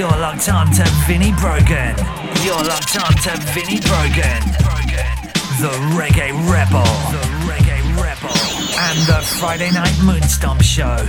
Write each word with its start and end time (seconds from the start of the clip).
You're 0.00 0.08
locked 0.08 0.48
on 0.48 0.66
to 0.72 0.82
Brogan. 1.38 1.94
You're 2.42 2.64
locked 2.64 2.96
on 2.96 3.12
to 3.12 3.32
Brogan. 3.52 4.40
The 5.60 5.76
Reggae 5.92 6.32
Rebel. 6.50 6.82
The 7.12 7.26
Reggae 7.44 8.02
Rebel. 8.02 8.34
And 8.78 8.98
the 9.06 9.20
Friday 9.38 9.70
Night 9.70 9.92
Moonstomp 9.96 10.62
Show. 10.62 11.06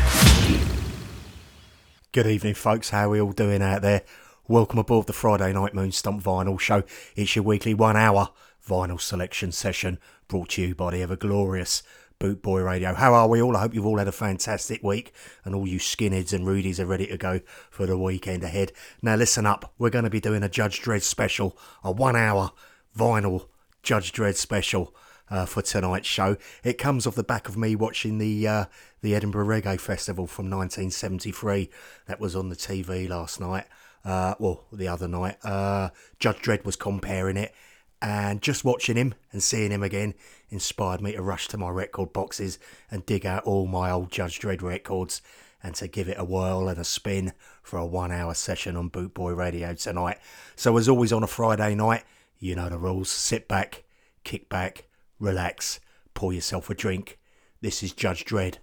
Good 2.11 2.27
evening, 2.27 2.53
folks. 2.53 2.89
How 2.89 3.05
are 3.05 3.11
we 3.11 3.21
all 3.21 3.31
doing 3.31 3.61
out 3.61 3.81
there? 3.81 4.01
Welcome 4.49 4.79
aboard 4.79 5.07
the 5.07 5.13
Friday 5.13 5.53
Night 5.53 5.71
Moonstomp 5.71 6.21
Vinyl 6.21 6.59
Show. 6.59 6.83
It's 7.15 7.33
your 7.33 7.43
weekly 7.43 7.73
one 7.73 7.95
hour 7.95 8.31
vinyl 8.67 8.99
selection 8.99 9.53
session 9.53 9.99
brought 10.27 10.49
to 10.49 10.63
you 10.63 10.75
by 10.75 10.91
the 10.91 11.01
ever 11.01 11.15
glorious 11.15 11.81
Boot 12.21 12.43
Boy 12.43 12.61
Radio. 12.61 12.93
How 12.93 13.15
are 13.15 13.27
we 13.27 13.41
all? 13.41 13.57
I 13.57 13.61
hope 13.61 13.73
you've 13.73 13.87
all 13.87 13.97
had 13.97 14.07
a 14.07 14.11
fantastic 14.11 14.83
week 14.83 15.11
and 15.43 15.55
all 15.55 15.67
you 15.67 15.79
skinheads 15.79 16.33
and 16.33 16.45
rudies 16.45 16.79
are 16.79 16.85
ready 16.85 17.07
to 17.07 17.17
go 17.17 17.39
for 17.71 17.87
the 17.87 17.97
weekend 17.97 18.43
ahead. 18.43 18.71
Now, 19.01 19.15
listen 19.15 19.47
up. 19.47 19.73
We're 19.79 19.89
going 19.89 20.03
to 20.03 20.11
be 20.11 20.19
doing 20.19 20.43
a 20.43 20.47
Judge 20.47 20.81
Dread 20.81 21.01
special, 21.01 21.57
a 21.83 21.91
one 21.91 22.15
hour 22.15 22.51
vinyl 22.95 23.47
Judge 23.81 24.11
Dread 24.11 24.37
special. 24.37 24.93
Uh, 25.31 25.45
for 25.45 25.61
tonight's 25.61 26.09
show, 26.09 26.35
it 26.61 26.77
comes 26.77 27.07
off 27.07 27.15
the 27.15 27.23
back 27.23 27.47
of 27.47 27.55
me 27.55 27.73
watching 27.73 28.17
the 28.17 28.45
uh, 28.45 28.65
the 29.01 29.15
Edinburgh 29.15 29.45
Reggae 29.45 29.79
Festival 29.79 30.27
from 30.27 30.49
1973. 30.49 31.69
That 32.07 32.19
was 32.19 32.35
on 32.35 32.49
the 32.49 32.55
TV 32.55 33.07
last 33.07 33.39
night. 33.39 33.63
Uh, 34.03 34.35
well, 34.39 34.65
the 34.73 34.89
other 34.89 35.07
night. 35.07 35.37
Uh, 35.41 35.91
Judge 36.19 36.41
Dread 36.41 36.65
was 36.65 36.75
comparing 36.75 37.37
it, 37.37 37.55
and 38.01 38.41
just 38.41 38.65
watching 38.65 38.97
him 38.97 39.13
and 39.31 39.41
seeing 39.41 39.71
him 39.71 39.83
again 39.83 40.15
inspired 40.51 41.01
me 41.01 41.13
to 41.13 41.21
rush 41.21 41.47
to 41.47 41.57
my 41.57 41.69
record 41.69 42.13
boxes 42.13 42.59
and 42.91 43.05
dig 43.05 43.25
out 43.25 43.43
all 43.43 43.65
my 43.65 43.89
old 43.89 44.11
Judge 44.11 44.37
Dread 44.37 44.61
records 44.61 45.21
and 45.63 45.73
to 45.75 45.87
give 45.87 46.07
it 46.07 46.19
a 46.19 46.25
whirl 46.25 46.67
and 46.67 46.79
a 46.79 46.83
spin 46.83 47.33
for 47.63 47.77
a 47.77 47.85
one 47.85 48.11
hour 48.11 48.33
session 48.33 48.75
on 48.75 48.89
Bootboy 48.89 49.35
Radio 49.35 49.73
tonight. 49.73 50.19
So, 50.55 50.75
as 50.77 50.89
always 50.89 51.13
on 51.13 51.23
a 51.23 51.27
Friday 51.27 51.75
night, 51.75 52.03
you 52.39 52.55
know 52.55 52.69
the 52.69 52.77
rules. 52.77 53.09
Sit 53.09 53.47
back, 53.47 53.83
kick 54.23 54.49
back, 54.49 54.85
relax, 55.19 55.79
pour 56.13 56.33
yourself 56.33 56.69
a 56.69 56.75
drink. 56.75 57.19
This 57.61 57.83
is 57.83 57.93
Judge 57.93 58.25
Dread. 58.25 58.59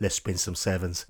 Let's 0.00 0.16
spin 0.16 0.38
some 0.38 0.54
sevens. 0.54 1.06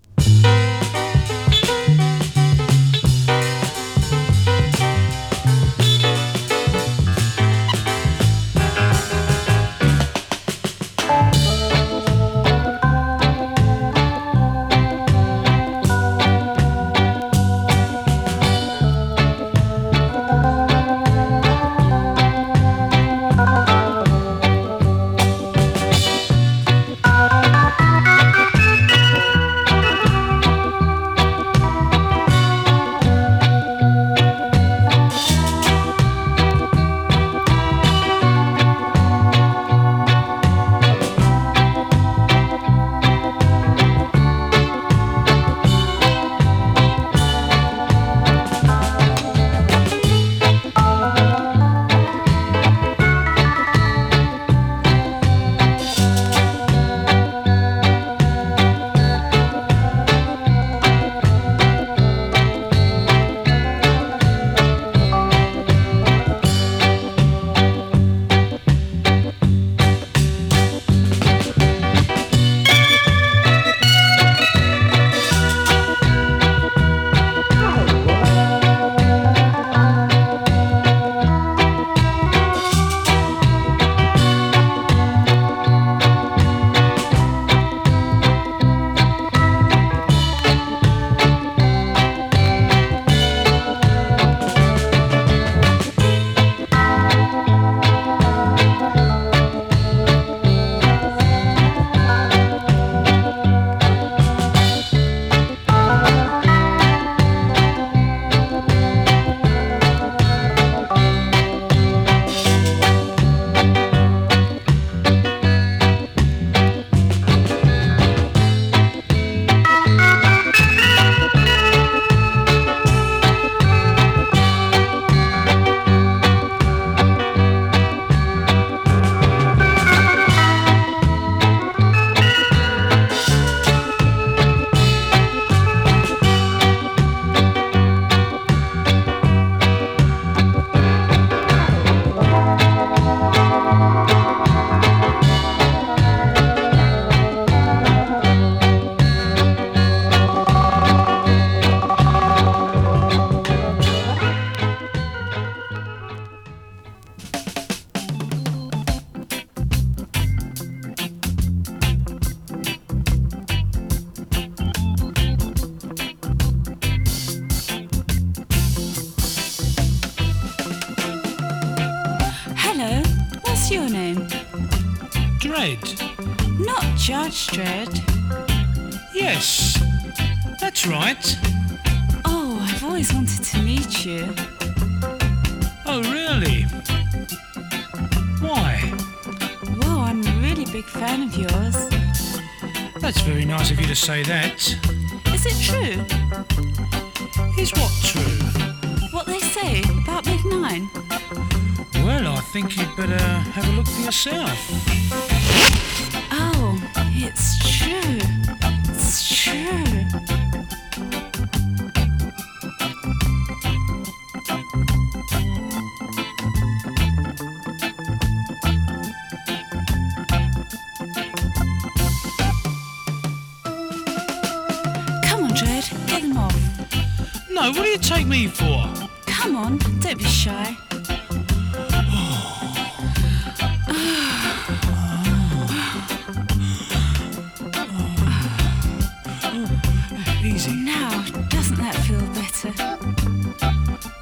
Easy. 240.58 240.72
Now, 240.72 241.24
doesn't 241.50 241.76
that 241.76 241.94
feel 241.94 242.20
better? 242.34 242.72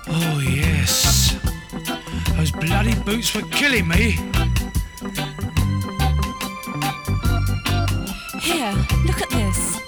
Oh, 0.07 0.39
yes. 0.39 1.35
Those 2.37 2.51
bloody 2.51 2.95
boots 3.07 3.35
were 3.35 3.41
killing 3.49 3.89
me. 3.89 4.19
Here, 8.39 8.75
look 9.07 9.23
at 9.23 9.31
this. 9.31 9.81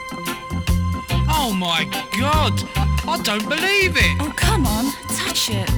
Oh, 1.28 1.54
my 1.54 1.84
God. 2.18 2.54
I 3.06 3.20
don't 3.22 3.46
believe 3.46 3.98
it. 3.98 4.16
Oh, 4.18 4.32
come 4.34 4.66
on, 4.66 4.90
touch 5.18 5.50
it. 5.50 5.68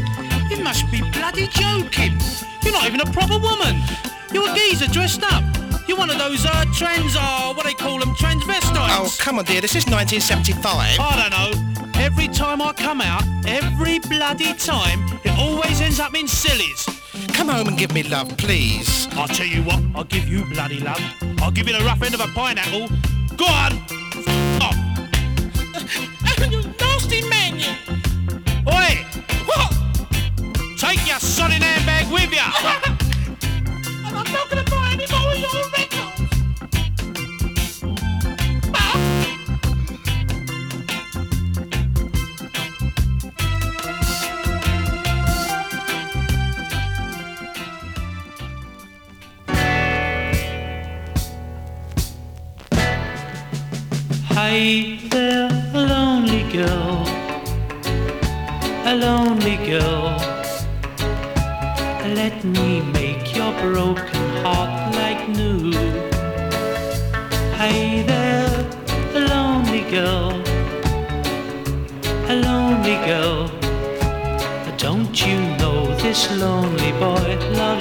You 0.53 0.63
must 0.63 0.89
be 0.93 1.01
bloody 1.11 1.49
joking. 1.49 2.17
You're 2.63 2.75
not 2.75 2.87
even 2.87 3.01
a 3.01 3.11
proper 3.11 3.39
woman. 3.41 3.83
You're 4.33 4.49
a 4.49 4.55
geezer 4.55 4.87
dressed 4.87 5.25
up. 5.25 5.50
You're 5.91 5.99
one 5.99 6.09
of 6.09 6.19
those 6.19 6.47
uh, 6.47 6.65
trans, 6.73 7.17
uh, 7.19 7.53
what 7.53 7.67
they 7.67 7.75
call 7.75 7.99
them, 7.99 8.11
transvestites. 8.11 8.91
Oh, 8.93 9.13
come 9.19 9.41
on, 9.41 9.45
dear. 9.45 9.61
This 9.61 9.75
is 9.75 9.85
1975. 9.87 11.01
I 11.01 11.29
don't 11.29 11.33
know. 11.33 11.91
Every 12.01 12.29
time 12.29 12.63
I 12.63 12.73
come 12.75 13.01
out, 13.01 13.25
every 13.45 13.99
bloody 13.99 14.55
time, 14.55 15.01
it 15.25 15.37
always 15.37 15.81
ends 15.81 15.99
up 15.99 16.15
in 16.15 16.29
sillies. 16.29 16.87
Come 17.35 17.49
home 17.49 17.67
and 17.67 17.77
give 17.77 17.93
me 17.93 18.05
love, 18.05 18.37
please. 18.37 19.09
I'll 19.15 19.27
tell 19.27 19.49
you 19.49 19.65
what, 19.65 19.83
I'll 19.97 20.05
give 20.05 20.29
you 20.29 20.45
bloody 20.45 20.79
love. 20.79 21.03
I'll 21.39 21.51
give 21.51 21.67
you 21.67 21.77
the 21.77 21.85
rough 21.85 22.01
end 22.05 22.15
of 22.15 22.21
a 22.21 22.29
pineapple. 22.29 22.87
Go 23.37 23.47
on! 23.47 23.73
F- 23.73 24.63
off! 24.63 24.77
you 26.53 26.63
nasty 26.79 27.29
man, 27.29 27.59
you! 27.59 27.75
Oi! 28.69 29.05
What? 29.45 29.73
Take 30.79 31.05
your 31.09 31.19
sodding 31.19 31.63
handbag 31.63 32.13
with 32.13 32.31
you! 32.33 32.39
I'm 34.05 34.33
not 34.33 34.49
gonna 34.49 34.63
buy 34.71 34.91
any 34.93 35.07
more 35.11 35.33
of 35.33 35.39
your 35.39 35.80
Hi 54.61 54.99
there, 55.09 55.49
a 55.73 55.83
lonely 55.87 56.43
girl, 56.53 57.07
a 58.85 58.95
lonely 58.95 59.57
girl. 59.57 60.13
Let 62.19 62.45
me 62.45 62.83
make 62.93 63.35
your 63.35 63.53
broken 63.63 64.27
heart 64.43 64.95
like 64.97 65.27
new. 65.31 65.73
Hi 67.57 68.05
there, 68.11 68.53
a 69.15 69.21
lonely 69.33 69.85
girl, 69.97 70.29
a 72.29 72.35
lonely 72.45 72.97
girl. 73.09 73.49
Don't 74.77 75.17
you 75.27 75.39
know 75.57 75.87
this 76.03 76.31
lonely 76.37 76.93
boy 77.05 77.29
loves 77.63 77.80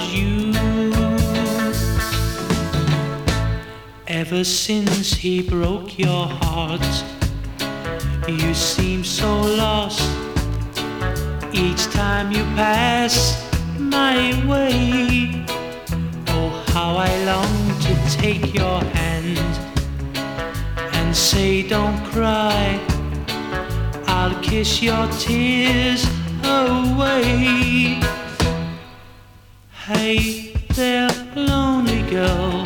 Ever 4.31 4.43
since 4.43 5.11
he 5.11 5.41
broke 5.41 5.97
your 5.97 6.27
heart, 6.27 6.85
you 8.27 8.53
seem 8.53 9.03
so 9.03 9.41
lost. 9.41 10.07
Each 11.51 11.85
time 11.85 12.31
you 12.31 12.43
pass 12.53 13.43
my 13.79 14.17
way, 14.45 15.43
oh, 16.27 16.63
how 16.67 16.95
I 16.97 17.09
long 17.23 17.79
to 17.81 18.17
take 18.21 18.53
your 18.53 18.83
hand 18.93 19.39
and 20.93 21.15
say, 21.15 21.67
Don't 21.67 21.97
cry. 22.11 22.79
I'll 24.05 24.39
kiss 24.43 24.79
your 24.83 25.07
tears 25.17 26.05
away. 26.43 27.99
Hey 29.71 30.53
there, 30.75 31.09
lonely 31.35 32.03
girl 32.11 32.58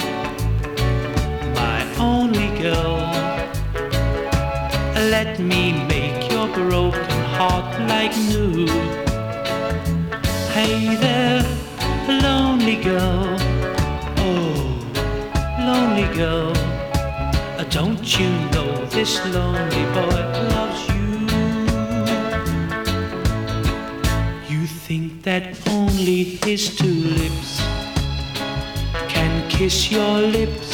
girl. 12.94 13.38
Oh, 14.28 14.54
lonely 15.68 16.07
girl. 16.16 16.54
Uh, 17.57 17.63
Don't 17.80 18.06
you 18.19 18.30
know 18.54 18.72
this 18.95 19.13
lonely 19.36 19.86
boy 19.98 20.19
loves 20.54 20.81
you? 20.94 21.07
You 24.54 24.68
think 24.86 25.24
that 25.24 25.44
only 25.78 26.19
his 26.45 26.62
two 26.78 26.98
lips 27.22 27.51
can 29.13 29.34
kiss 29.50 29.92
your 29.92 30.16
lips 30.38 30.69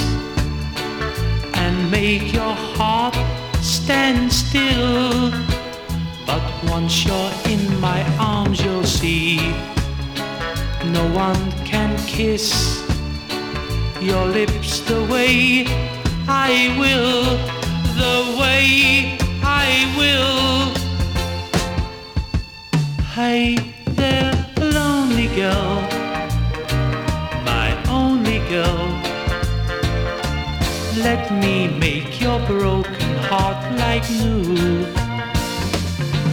and 1.62 1.74
make 1.90 2.34
your 2.34 2.56
heart 2.76 3.16
stand 3.62 4.34
still. 4.34 5.32
But 6.28 6.44
once 6.76 7.06
you're 7.06 7.34
in 7.54 7.64
my 7.80 8.02
arms, 8.20 8.58
you'll 8.64 8.92
see 9.02 9.40
no 10.86 11.06
one 11.14 11.52
can 11.66 11.98
kiss 12.08 12.82
your 14.02 14.26
lips 14.26 14.80
the 14.82 15.04
way 15.06 15.66
I 16.28 16.76
will, 16.80 17.24
the 18.04 18.40
way 18.40 19.18
I 19.44 19.94
will. 19.98 20.74
Hey 23.14 23.58
there, 23.86 24.34
lonely 24.58 25.28
girl, 25.36 25.82
my 27.44 27.70
only 27.90 28.40
girl. 28.50 28.88
Let 30.98 31.32
me 31.32 31.68
make 31.68 32.22
your 32.22 32.40
broken 32.48 33.16
heart 33.30 33.62
like 33.78 34.10
new. 34.10 34.86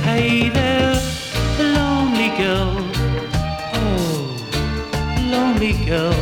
Hey 0.03 0.51
there, 0.51 0.95
lonely 1.59 2.31
girl. 2.39 2.76
Lonely 5.67 5.85
girl. 5.85 6.15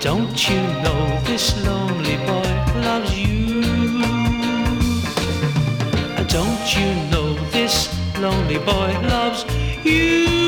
Don't 0.00 0.50
you 0.50 0.56
know 0.82 1.20
this 1.22 1.64
lonely 1.64 2.16
boy 2.26 2.82
loves 2.82 3.16
you? 3.16 3.62
Don't 6.26 6.76
you 6.76 6.88
know 7.12 7.34
this 7.52 7.88
lonely 8.18 8.58
boy 8.58 8.98
loves 9.06 9.44
you? 9.84 10.41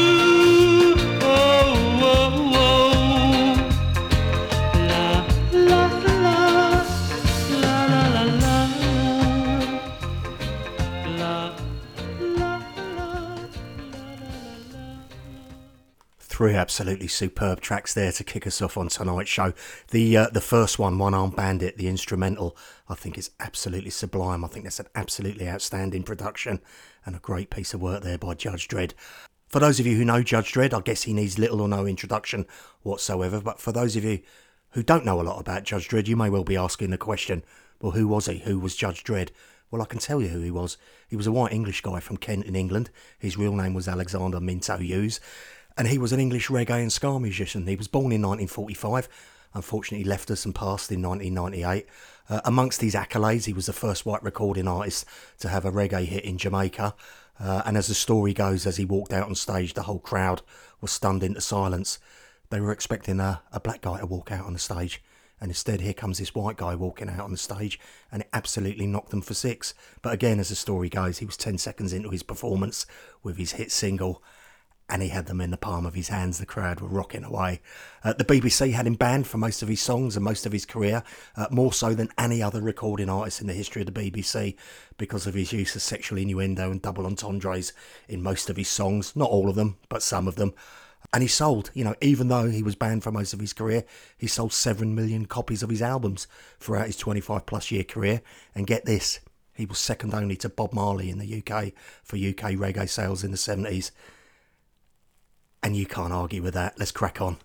Three 16.35 16.55
absolutely 16.55 17.07
superb 17.07 17.61
tracks 17.61 17.95
there 17.95 18.11
to 18.11 18.25
kick 18.25 18.45
us 18.45 18.61
off 18.61 18.77
on 18.77 18.89
tonight's 18.89 19.31
show. 19.31 19.53
The 19.93 20.17
uh, 20.17 20.27
the 20.31 20.41
first 20.41 20.81
one, 20.81 20.99
One 20.99 21.15
Arm 21.15 21.31
Bandit, 21.31 21.79
the 21.79 21.87
instrumental, 21.87 22.57
I 22.89 22.97
think 22.97 23.17
is 23.17 23.31
absolutely 23.39 23.91
sublime. 23.91 24.45
I 24.45 24.49
think 24.49 24.65
that's 24.65 24.81
an 24.81 24.89
absolutely 24.97 25.49
outstanding 25.49 26.03
production 26.03 26.61
and 27.07 27.15
a 27.15 27.21
great 27.21 27.51
piece 27.51 27.73
of 27.73 27.81
work 27.81 28.03
there 28.03 28.19
by 28.19 28.35
Judge 28.35 28.67
Dread. 28.67 28.95
For 29.47 29.61
those 29.61 29.79
of 29.79 29.87
you 29.87 29.97
who 29.97 30.05
know 30.05 30.25
Judge 30.25 30.51
Dread, 30.51 30.75
I 30.75 30.81
guess 30.81 31.05
he 31.05 31.13
needs 31.13 31.39
little 31.39 31.61
or 31.61 31.69
no 31.69 31.87
introduction 31.87 32.47
whatsoever. 32.83 33.41
But 33.41 33.61
for 33.61 33.71
those 33.71 33.95
of 33.95 34.03
you 34.03 34.19
who 34.71 34.83
don't 34.83 35.05
know 35.05 35.21
a 35.21 35.23
lot 35.23 35.39
about 35.39 35.63
Judge 35.63 35.87
Dread, 35.87 36.09
you 36.09 36.17
may 36.17 36.31
well 36.31 36.43
be 36.43 36.57
asking 36.57 36.91
the 36.91 36.99
question, 36.99 37.45
well, 37.81 37.93
who 37.93 38.09
was 38.09 38.27
he? 38.27 38.39
Who 38.39 38.59
was 38.59 38.75
Judge 38.75 39.05
Dread? 39.05 39.31
Well, 39.71 39.83
I 39.83 39.87
can 39.87 40.01
tell 40.01 40.21
you 40.21 40.29
who 40.29 40.41
he 40.41 40.51
was. 40.51 40.79
He 41.09 41.17
was 41.17 41.29
a 41.29 41.33
white 41.33 41.53
English 41.53 41.81
guy 41.83 42.01
from 42.01 42.17
Kent 42.17 42.45
in 42.45 42.57
England. 42.57 42.91
His 43.19 43.37
real 43.37 43.55
name 43.55 43.75
was 43.75 43.87
Alexander 43.87 44.41
Minto 44.41 44.77
Hughes, 44.79 45.21
and 45.77 45.89
he 45.89 45.99
was 45.99 46.13
an 46.13 46.21
English 46.21 46.49
reggae 46.49 46.81
and 46.81 46.93
ska 46.93 47.19
musician. 47.19 47.67
He 47.67 47.77
was 47.77 47.89
born 47.89 48.13
in 48.13 48.23
1945. 48.23 49.09
Unfortunately, 49.55 50.05
left 50.05 50.31
us 50.31 50.45
and 50.45 50.55
passed 50.55 50.91
in 50.91 51.03
1998. 51.03 51.87
Uh, 52.29 52.41
amongst 52.45 52.81
these 52.81 52.95
accolades, 52.95 53.45
he 53.45 53.53
was 53.53 53.67
the 53.67 53.73
first 53.73 54.05
white 54.05 54.23
recording 54.23 54.67
artist 54.67 55.05
to 55.39 55.49
have 55.49 55.65
a 55.65 55.71
reggae 55.71 56.07
hit 56.07 56.25
in 56.25 56.39
Jamaica. 56.39 56.95
Uh, 57.39 57.63
and 57.65 57.77
as 57.77 57.87
the 57.87 57.95
story 57.95 58.33
goes, 58.33 58.67
as 58.67 58.77
he 58.77 58.85
walked 58.85 59.13
out 59.13 59.27
on 59.27 59.35
stage, 59.35 59.75
the 59.75 59.83
whole 59.83 59.99
crowd 59.99 60.43
was 60.81 60.91
stunned 60.91 61.23
into 61.23 61.41
silence. 61.41 61.99
They 62.51 62.61
were 62.61 62.73
expecting 62.73 63.21
a, 63.21 63.43
a 63.53 63.61
black 63.61 63.83
guy 63.83 64.01
to 64.01 64.07
walk 64.07 64.31
out 64.33 64.47
on 64.47 64.53
the 64.53 64.59
stage, 64.59 65.03
and 65.41 65.51
instead, 65.51 65.81
here 65.81 65.93
comes 65.93 66.19
this 66.19 66.35
white 66.35 66.57
guy 66.57 66.75
walking 66.75 67.09
out 67.09 67.21
on 67.21 67.33
the 67.33 67.37
stage, 67.37 67.79
and 68.13 68.23
it 68.23 68.29
absolutely 68.33 68.87
knocked 68.87 69.11
them 69.11 69.21
for 69.21 69.35
six. 69.35 69.75
But 70.01 70.15
again, 70.15 70.39
as 70.39 70.49
the 70.49 70.55
story 70.55 70.89
goes, 70.89 71.19
he 71.19 71.27
was 71.27 71.37
10 71.37 71.59
seconds 71.59 71.93
into 71.93 72.11
his 72.11 72.23
performance 72.23 72.87
with 73.23 73.37
his 73.37 73.53
hit 73.53 73.73
single, 73.73 74.23
and 74.89 75.03
he 75.03 75.09
had 75.09 75.27
them 75.27 75.41
in 75.41 75.51
the 75.51 75.57
palm 75.57 75.87
of 75.87 75.95
his 75.95 76.09
hands. 76.09 76.39
The 76.39 76.47
crowd 76.47 76.81
were 76.81 76.89
rocking 76.89 77.25
away. 77.25 77.61
Uh, 78.03 78.13
the 78.13 78.25
BBC 78.25 78.73
had 78.73 78.87
him 78.87 78.95
banned 78.95 79.27
for 79.27 79.39
most 79.39 79.63
of 79.63 79.69
his 79.69 79.81
songs 79.81 80.15
and 80.15 80.25
most 80.25 80.45
of 80.45 80.53
his 80.53 80.67
career, 80.67 81.03
uh, 81.37 81.47
more 81.51 81.73
so 81.73 81.95
than 81.95 82.11
any 82.19 82.43
other 82.43 82.61
recording 82.61 83.09
artist 83.09 83.41
in 83.41 83.47
the 83.47 83.55
history 83.55 83.83
of 83.83 83.93
the 83.93 84.11
BBC, 84.11 84.57
because 84.99 85.27
of 85.27 85.35
his 85.35 85.53
use 85.53 85.75
of 85.75 85.83
sexual 85.83 86.19
innuendo 86.19 86.71
and 86.71 86.83
double 86.83 87.07
entendres 87.07 87.73
in 88.09 88.23
most 88.23 88.51
of 88.51 88.57
his 88.57 88.69
songs. 88.69 89.17
Not 89.17 89.31
all 89.31 89.49
of 89.49 89.57
them, 89.57 89.79
but 89.89 90.03
some 90.03 90.29
of 90.29 90.37
them. 90.37 90.53
And 91.13 91.23
he 91.23 91.29
sold, 91.29 91.71
you 91.75 91.85
know, 91.85 91.95
even 92.01 92.29
though 92.29 92.51
he 92.51 92.63
was 92.63 92.75
banned 92.75 93.03
for 93.03 93.13
most 93.13 93.33
of 93.33 93.41
his 93.41 93.53
career, 93.53 93.85
he 94.19 94.27
sold 94.27 94.53
7 94.53 94.95
million 94.95 95.27
copies 95.27 95.63
of 95.63 95.71
his 95.71 95.83
albums 95.83 96.27
throughout 96.59 96.87
his 96.87 96.97
25 96.97 97.47
plus 97.47 97.71
year 97.71 97.85
career. 97.85 98.21
And 98.55 98.67
get 98.67 98.85
this, 98.85 99.21
he 99.55 99.67
was 99.67 99.79
second 99.79 100.13
only 100.13 100.37
to 100.37 100.49
Bob 100.49 100.73
Marley 100.73 101.11
in 101.11 101.19
the 101.19 101.39
UK 101.39 101.73
for 102.03 102.17
UK 102.17 102.55
reggae 102.57 102.89
sales 102.89 103.23
in 103.23 103.31
the 103.31 103.37
70s. 103.37 103.91
And 105.65 105.75
you 105.75 105.87
can't 105.87 106.13
argue 106.13 106.43
with 106.43 106.53
that. 106.53 106.79
Let's 106.79 106.93
crack 106.93 107.23
on. 107.23 107.39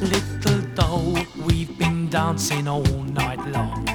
Little 0.00 0.60
doll, 0.74 1.16
we've 1.46 1.78
been 1.78 2.10
dancing 2.10 2.66
all 2.66 2.82
night 2.82 3.38
long. 3.50 3.86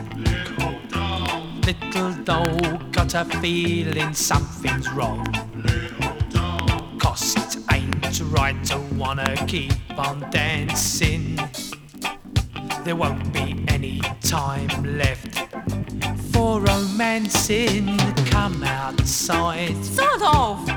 Little 1.66 2.14
doll, 2.24 2.78
got 2.94 3.14
a 3.14 3.26
feeling 3.42 4.14
something's 4.14 4.90
wrong. 4.92 5.28
Little 5.54 6.98
Cause 6.98 7.36
it 7.36 7.58
ain't 7.74 8.22
right 8.32 8.64
to 8.68 8.80
wanna 8.96 9.36
keep 9.48 9.74
on 10.00 10.22
dancing. 10.32 11.38
There 12.86 12.96
won't 12.96 13.34
be 13.34 13.66
any 13.70 14.00
time 14.22 14.70
left 15.00 15.40
for 16.32 16.62
romancing. 16.62 17.98
Come 18.30 18.64
outside, 18.64 19.84
Sod 19.84 20.22
off! 20.22 20.68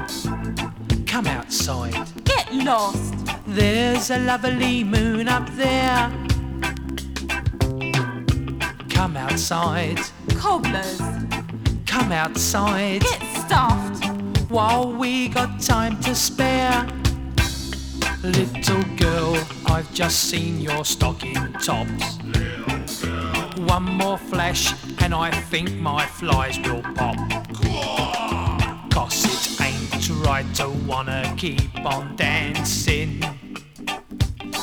come 1.07 1.27
outside. 1.27 2.09
Get 2.25 2.51
lost! 2.55 3.13
There's 3.47 4.11
a 4.11 4.21
lovely 4.21 4.85
moon 4.85 5.29
up 5.29 5.51
there. 5.51 6.11
Come 8.89 9.19
outside, 9.19 10.01
Cobblers! 10.35 11.03
come 11.85 12.11
outside. 12.11 13.03
Get 13.03 13.23
stuffed! 13.45 14.07
While 14.49 14.95
we 14.95 15.29
got 15.29 15.61
time 15.61 16.01
to 16.01 16.15
spare. 16.15 16.89
Little 18.23 18.83
girl, 18.97 19.37
I've 19.71 19.93
just 19.93 20.31
seen 20.31 20.61
your 20.61 20.85
stocking 20.85 21.53
tops. 21.63 22.19
One 23.59 23.85
more 23.85 24.17
flash, 24.17 24.73
and 25.03 25.15
I 25.15 25.31
think 25.31 25.75
my 25.75 26.07
flies 26.07 26.59
will 26.61 26.83
pop. 26.95 27.17
Cause 28.91 29.25
it 29.25 29.61
ain't 29.61 30.11
right 30.27 30.47
to 30.55 30.71
wanna 30.87 31.35
keep 31.37 31.85
on 31.85 32.17
dancing. 32.17 33.23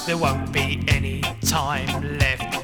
There 0.05 0.17
won't 0.17 0.51
be 0.51 0.83
any 0.87 1.21
time 1.41 2.17
left 2.17 2.55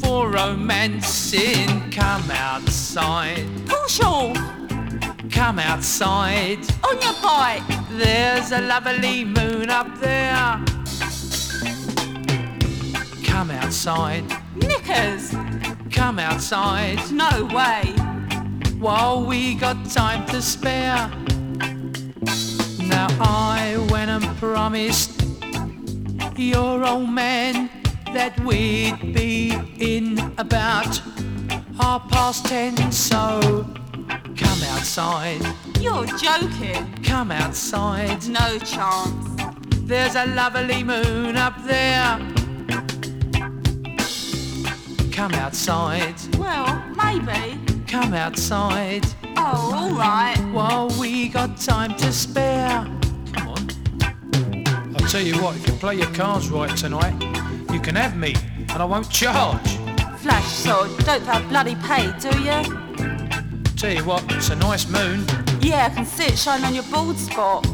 for 0.00 0.30
romancing. 0.30 1.90
Come 1.90 2.30
outside, 2.30 3.46
Push 3.66 4.00
off! 4.00 4.36
come 5.30 5.58
outside. 5.58 6.58
On 6.84 7.00
your 7.00 7.14
bike! 7.22 7.62
There's 7.90 8.52
a 8.52 8.60
lovely 8.60 9.24
moon 9.24 9.70
up 9.70 9.98
there. 10.00 10.77
Come 13.38 13.52
outside, 13.52 14.24
Knickers! 14.56 15.30
come 15.92 16.18
outside, 16.18 16.98
No 17.12 17.44
way! 17.54 17.84
while 18.80 19.24
we 19.24 19.54
got 19.54 19.88
time 19.88 20.26
to 20.30 20.42
spare. 20.42 21.08
Now 22.84 23.06
I 23.20 23.76
went 23.90 24.10
and 24.10 24.24
promised 24.38 25.22
your 26.36 26.84
old 26.84 27.10
man 27.10 27.70
that 28.12 28.36
we'd 28.40 29.14
be 29.14 29.54
in 29.78 30.18
about 30.36 31.00
half 31.76 32.08
past 32.08 32.44
ten. 32.44 32.90
So 32.90 33.64
come 34.36 34.62
outside, 34.64 35.40
You're 35.78 36.06
joking! 36.18 36.92
come 37.04 37.30
outside. 37.30 38.26
No 38.26 38.58
chance! 38.58 39.42
There's 39.84 40.16
a 40.16 40.26
lovely 40.26 40.82
moon 40.82 41.36
up 41.36 41.54
there. 41.64 42.18
Come 45.18 45.34
outside, 45.34 46.14
Well, 46.36 46.80
maybe. 46.96 47.58
come 47.88 48.14
outside, 48.14 49.04
Oh, 49.36 49.74
alright. 49.74 50.38
while 50.52 50.90
we 50.90 51.28
got 51.28 51.60
time 51.60 51.96
to 51.96 52.12
spare. 52.12 52.86
Come 53.32 53.48
on. 53.48 54.94
I'll 54.94 55.08
tell 55.08 55.20
you 55.20 55.34
what, 55.42 55.56
if 55.56 55.66
you 55.66 55.72
play 55.74 55.96
your 55.96 56.06
cards 56.14 56.50
right 56.50 56.70
tonight, 56.76 57.20
you 57.72 57.80
can 57.80 57.96
have 57.96 58.16
me, 58.16 58.32
and 58.68 58.80
I 58.80 58.84
won't 58.84 59.10
charge. 59.10 59.76
Flash 60.18 60.46
sod, 60.46 60.96
don't 61.04 61.26
that 61.26 61.48
bloody 61.48 61.74
pay, 61.74 62.12
do 62.20 62.28
you? 62.40 63.74
Tell 63.76 63.92
you 63.92 64.04
what, 64.04 64.22
it's 64.30 64.50
a 64.50 64.54
nice 64.54 64.88
moon. 64.88 65.26
Yeah, 65.60 65.88
I 65.90 65.94
can 65.96 66.06
see 66.06 66.26
it 66.26 66.38
shining 66.38 66.64
on 66.66 66.74
your 66.76 66.84
bald 66.92 67.16
spot. 67.16 67.66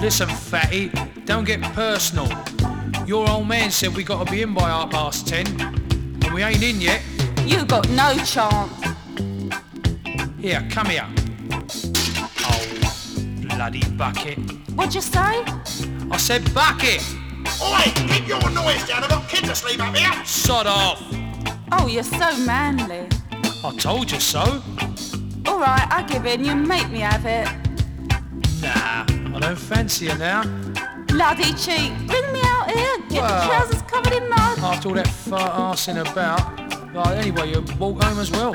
Listen, 0.00 0.28
fatty, 0.28 0.90
don't 1.26 1.44
get 1.44 1.62
personal. 1.74 2.26
Your 3.06 3.30
old 3.30 3.46
man 3.46 3.70
said 3.70 3.94
we 3.94 4.02
got 4.02 4.26
to 4.26 4.32
be 4.32 4.42
in 4.42 4.52
by 4.52 4.68
half 4.68 4.90
past 4.90 5.28
ten, 5.28 5.46
and 6.32 6.36
we 6.36 6.42
ain't 6.42 6.62
in 6.62 6.80
yet. 6.80 7.02
You 7.44 7.64
got 7.66 7.88
no 7.90 8.14
chance. 8.24 8.72
Here, 10.38 10.66
come 10.70 10.86
here. 10.86 11.06
Oh, 12.40 12.66
bloody 13.48 13.82
bucket. 13.96 14.38
What'd 14.74 14.94
you 14.94 15.02
say? 15.02 15.44
I 16.10 16.16
said 16.16 16.42
bucket! 16.54 17.02
Oi, 17.60 17.82
keep 18.08 18.26
your 18.26 18.40
noise 18.50 18.86
down. 18.88 19.04
I've 19.04 19.10
got 19.10 19.28
kids 19.28 19.50
asleep 19.50 19.80
up 19.80 19.94
here. 19.94 20.24
Sod 20.24 20.66
off! 20.66 21.02
Oh, 21.70 21.86
you're 21.86 22.02
so 22.02 22.36
manly. 22.38 23.08
I 23.64 23.76
told 23.76 24.10
you 24.10 24.20
so. 24.20 24.62
Alright, 25.46 25.92
I 25.92 26.04
give 26.08 26.24
in. 26.24 26.44
You 26.44 26.54
make 26.54 26.88
me 26.90 27.00
have 27.00 27.26
it. 27.26 27.46
Nah, 28.62 29.04
I 29.36 29.38
don't 29.38 29.58
fancy 29.58 30.06
you 30.06 30.16
now. 30.16 30.44
Bloody 31.08 31.52
cheek. 31.54 31.92
Bring 32.06 32.32
me 32.32 32.40
out 32.44 32.51
here. 32.76 32.98
Get 33.08 33.22
Well- 33.22 33.40
the 33.40 33.46
trousers 33.48 33.82
covered 33.82 34.12
in 34.14 34.28
mud. 34.28 34.58
After 34.58 34.88
all 34.88 34.94
that 34.94 35.08
fart 35.08 35.52
arsing 35.54 35.98
about. 36.00 36.40
Right, 36.94 37.16
anyway, 37.18 37.50
you 37.52 37.64
walk 37.78 38.02
home 38.02 38.18
as 38.18 38.30
well. 38.30 38.52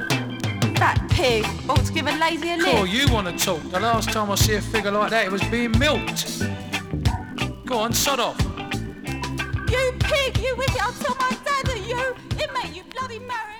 That 0.78 1.02
pig 1.10 1.44
ought 1.68 1.84
to 1.86 1.92
give 1.92 2.06
a 2.08 2.12
lady 2.18 2.52
a 2.52 2.58
Cool, 2.60 2.82
lift. 2.82 2.94
you 2.94 3.12
want 3.12 3.28
to 3.28 3.46
talk. 3.46 3.62
The 3.72 3.80
last 3.80 4.12
time 4.12 4.30
I 4.32 4.36
see 4.36 4.54
a 4.56 4.62
figure 4.62 4.92
like 4.92 5.10
that, 5.10 5.26
it 5.26 5.32
was 5.32 5.42
being 5.46 5.72
milked. 5.80 6.44
Go 7.66 7.80
on, 7.80 7.94
sod 7.94 8.20
off. 8.20 8.40
You 9.72 9.92
pig, 10.00 10.38
you 10.38 10.56
wicked. 10.56 10.80
I'll 10.82 10.94
tell 10.94 11.16
my 11.20 11.32
dad 11.44 11.66
that 11.66 11.82
you. 11.88 12.00
It 12.40 12.50
made 12.54 12.76
you 12.76 12.84
bloody 12.96 13.20
marry 13.20 13.57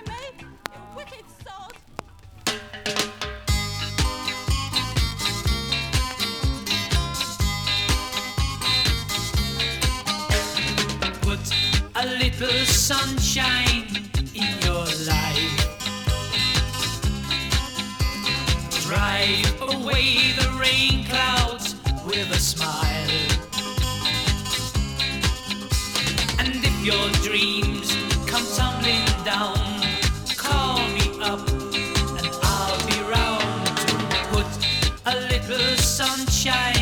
little 12.40 12.66
sunshine 12.66 13.84
in 14.32 14.62
your 14.62 14.84
life. 15.08 15.58
Drive 18.86 19.60
away 19.60 20.32
the 20.38 20.48
rain 20.60 21.04
clouds 21.06 21.74
with 22.06 22.30
a 22.30 22.38
smile. 22.38 23.10
And 26.38 26.64
if 26.64 26.86
your 26.86 27.10
dreams 27.26 27.96
come 28.30 28.46
tumbling 28.54 29.04
down, 29.24 29.58
call 30.36 30.78
me 30.90 31.10
up 31.20 31.40
and 32.18 32.30
I'll 32.42 32.86
be 32.86 33.00
round 33.10 33.66
to 33.78 33.96
put 34.30 34.50
a 35.06 35.18
little 35.26 35.76
sunshine 35.76 36.77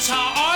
that's 0.00 0.08
how 0.08 0.49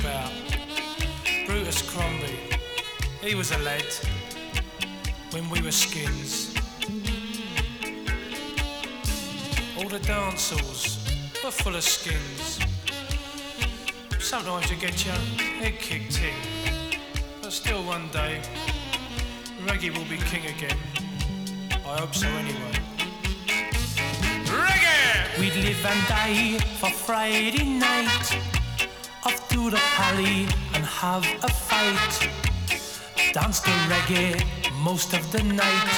about. 0.00 0.30
Brutus 1.46 1.82
Crombie, 1.82 2.38
he 3.20 3.34
was 3.34 3.52
a 3.52 3.58
lad 3.58 3.84
when 5.30 5.48
we 5.50 5.60
were 5.62 5.72
skins. 5.72 6.54
All 9.78 9.88
the 9.88 9.98
dance 10.00 10.50
halls 10.50 10.98
were 11.42 11.50
full 11.50 11.76
of 11.76 11.82
skins. 11.82 12.58
Sometimes 14.18 14.70
you 14.70 14.76
get 14.76 15.04
your 15.04 15.14
head 15.60 15.78
kicked 15.78 16.20
in, 16.20 16.34
but 17.40 17.52
still 17.52 17.82
one 17.84 18.08
day, 18.08 18.40
reggae 19.64 19.96
will 19.96 20.04
be 20.04 20.18
king 20.18 20.44
again. 20.54 20.78
I 21.86 22.00
hope 22.00 22.14
so 22.14 22.26
anyway. 22.26 22.74
Reggae! 24.44 25.40
We'd 25.40 25.54
live 25.54 25.86
and 25.86 26.08
die 26.08 26.58
for 26.80 26.90
Friday 26.90 27.64
night, 27.64 28.57
to 29.58 29.70
the 29.70 29.82
alley 29.96 30.46
and 30.74 30.84
have 30.84 31.24
a 31.42 31.48
fight. 31.48 32.14
Dance 33.32 33.58
to 33.60 33.70
reggae 33.92 34.32
most 34.88 35.14
of 35.14 35.32
the 35.32 35.42
night 35.42 35.94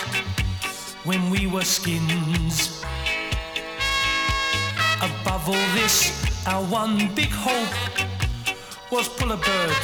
when 1.05 1.31
we 1.31 1.47
were 1.47 1.67
skins. 1.79 2.83
Above 5.09 5.45
all 5.49 5.67
this, 5.79 5.95
our 6.47 6.65
one 6.65 7.15
big 7.15 7.33
hope 7.47 7.77
was 8.91 9.09
pull 9.09 9.33
a 9.33 9.37
bird 9.37 9.83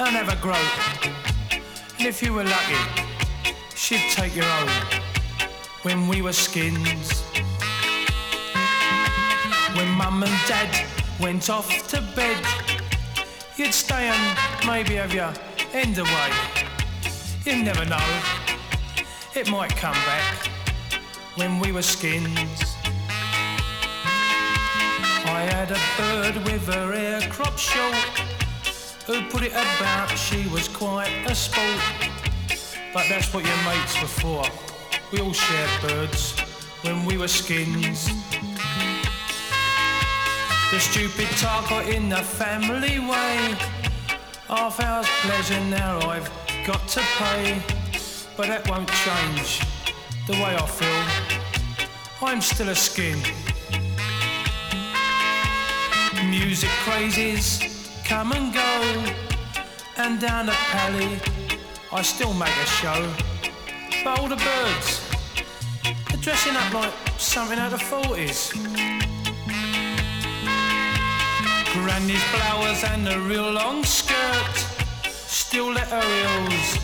and 0.00 0.16
have 0.20 0.30
a 0.36 0.38
grope. 0.42 0.78
And 1.98 2.06
if 2.08 2.22
you 2.22 2.32
were 2.32 2.48
lucky, 2.56 2.82
she'd 3.76 4.10
take 4.10 4.34
your 4.34 4.50
own 4.58 4.70
when 5.82 6.08
we 6.08 6.22
were 6.22 6.36
skins. 6.46 7.22
When 9.76 9.88
mum 9.90 10.24
and 10.24 10.38
dad 10.48 10.70
went 11.20 11.48
off 11.48 11.68
to 11.88 12.00
bed, 12.16 12.63
you'd 13.56 13.72
stay 13.72 14.08
and 14.08 14.38
maybe 14.66 14.94
have 14.94 15.14
your 15.14 15.32
end 15.72 15.98
away. 15.98 16.30
You 17.44 17.62
never 17.62 17.84
know, 17.84 18.22
it 19.34 19.50
might 19.50 19.70
come 19.76 19.94
back 20.06 20.48
when 21.36 21.60
we 21.60 21.72
were 21.72 21.82
skins. 21.82 22.76
I 25.26 25.46
had 25.50 25.70
a 25.70 25.80
bird 25.96 26.44
with 26.44 26.66
her 26.66 26.92
hair 26.92 27.20
crop 27.30 27.58
short 27.58 27.94
who 29.06 29.22
put 29.30 29.42
it 29.42 29.52
about 29.52 30.08
she 30.16 30.46
was 30.48 30.68
quite 30.68 31.12
a 31.26 31.34
sport. 31.34 31.80
But 32.92 33.06
that's 33.08 33.32
what 33.34 33.44
your 33.44 33.56
mates 33.64 34.00
were 34.00 34.08
for. 34.08 34.44
We 35.12 35.20
all 35.20 35.32
shared 35.32 35.82
birds 35.82 36.38
when 36.82 37.04
we 37.04 37.18
were 37.18 37.28
skins. 37.28 38.08
The 40.74 40.80
stupid 40.80 41.28
talk 41.38 41.68
got 41.68 41.88
in 41.88 42.08
the 42.08 42.16
family 42.16 42.98
way. 42.98 43.54
Half 44.48 44.80
hour's 44.80 45.06
pleasure 45.22 45.60
now 45.66 46.00
I've 46.00 46.28
got 46.66 46.88
to 46.88 47.00
pay. 47.16 47.62
But 48.36 48.48
that 48.48 48.68
won't 48.68 48.88
change 49.06 49.60
the 50.26 50.32
way 50.32 50.56
I 50.56 50.66
feel. 50.66 52.28
I'm 52.28 52.40
still 52.40 52.70
a 52.70 52.74
skin. 52.74 53.20
Music 56.28 56.70
crazes 56.82 57.62
come 58.04 58.32
and 58.32 58.52
go. 58.52 59.14
And 59.96 60.20
down 60.20 60.46
the 60.46 60.56
pally, 60.72 61.20
I 61.92 62.02
still 62.02 62.34
make 62.34 62.48
a 62.48 62.66
show. 62.66 63.14
But 64.02 64.18
all 64.18 64.26
the 64.26 64.42
birds, 64.42 65.08
they're 66.08 66.20
dressing 66.20 66.56
up 66.56 66.74
like 66.74 66.92
something 67.16 67.60
out 67.60 67.72
of 67.72 67.78
the 67.78 67.84
40s. 67.84 68.93
Granny's 71.74 72.22
flowers 72.30 72.84
and 72.84 73.08
a 73.08 73.18
real 73.18 73.50
long 73.50 73.82
skirt. 73.82 74.56
Still 75.04 75.72
let 75.72 75.88
her 75.88 76.00
heels, 76.00 76.78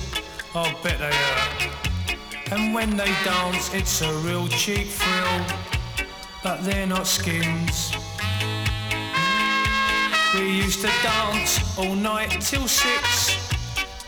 I 0.52 0.76
bet 0.82 0.98
they 0.98 1.14
hurt. 1.14 2.50
And 2.50 2.74
when 2.74 2.96
they 2.96 3.12
dance, 3.24 3.72
it's 3.72 4.02
a 4.02 4.12
real 4.26 4.48
cheap 4.48 4.88
thrill. 4.88 5.46
But 6.42 6.64
they're 6.64 6.88
not 6.88 7.06
skins. 7.06 7.92
We 10.34 10.50
used 10.50 10.80
to 10.80 10.90
dance 11.04 11.78
all 11.78 11.94
night 11.94 12.40
till 12.40 12.66
six 12.66 13.36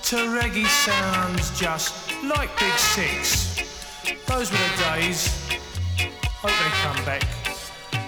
to 0.02 0.16
reggae 0.16 0.66
sounds 0.66 1.58
just 1.58 2.12
like 2.24 2.50
Big 2.58 2.76
Six. 2.76 3.54
Those 4.26 4.50
were 4.50 4.58
the 4.58 4.96
days. 4.96 5.28
Hope 6.42 6.50
they 6.50 6.70
come 6.82 7.04
back. 7.04 7.22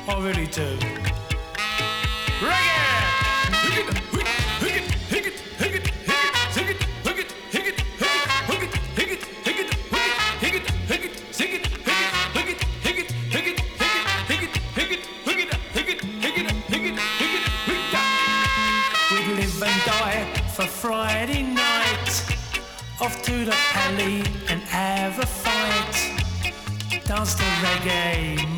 I 0.09 0.21
really 0.21 0.49
do. 0.49 1.14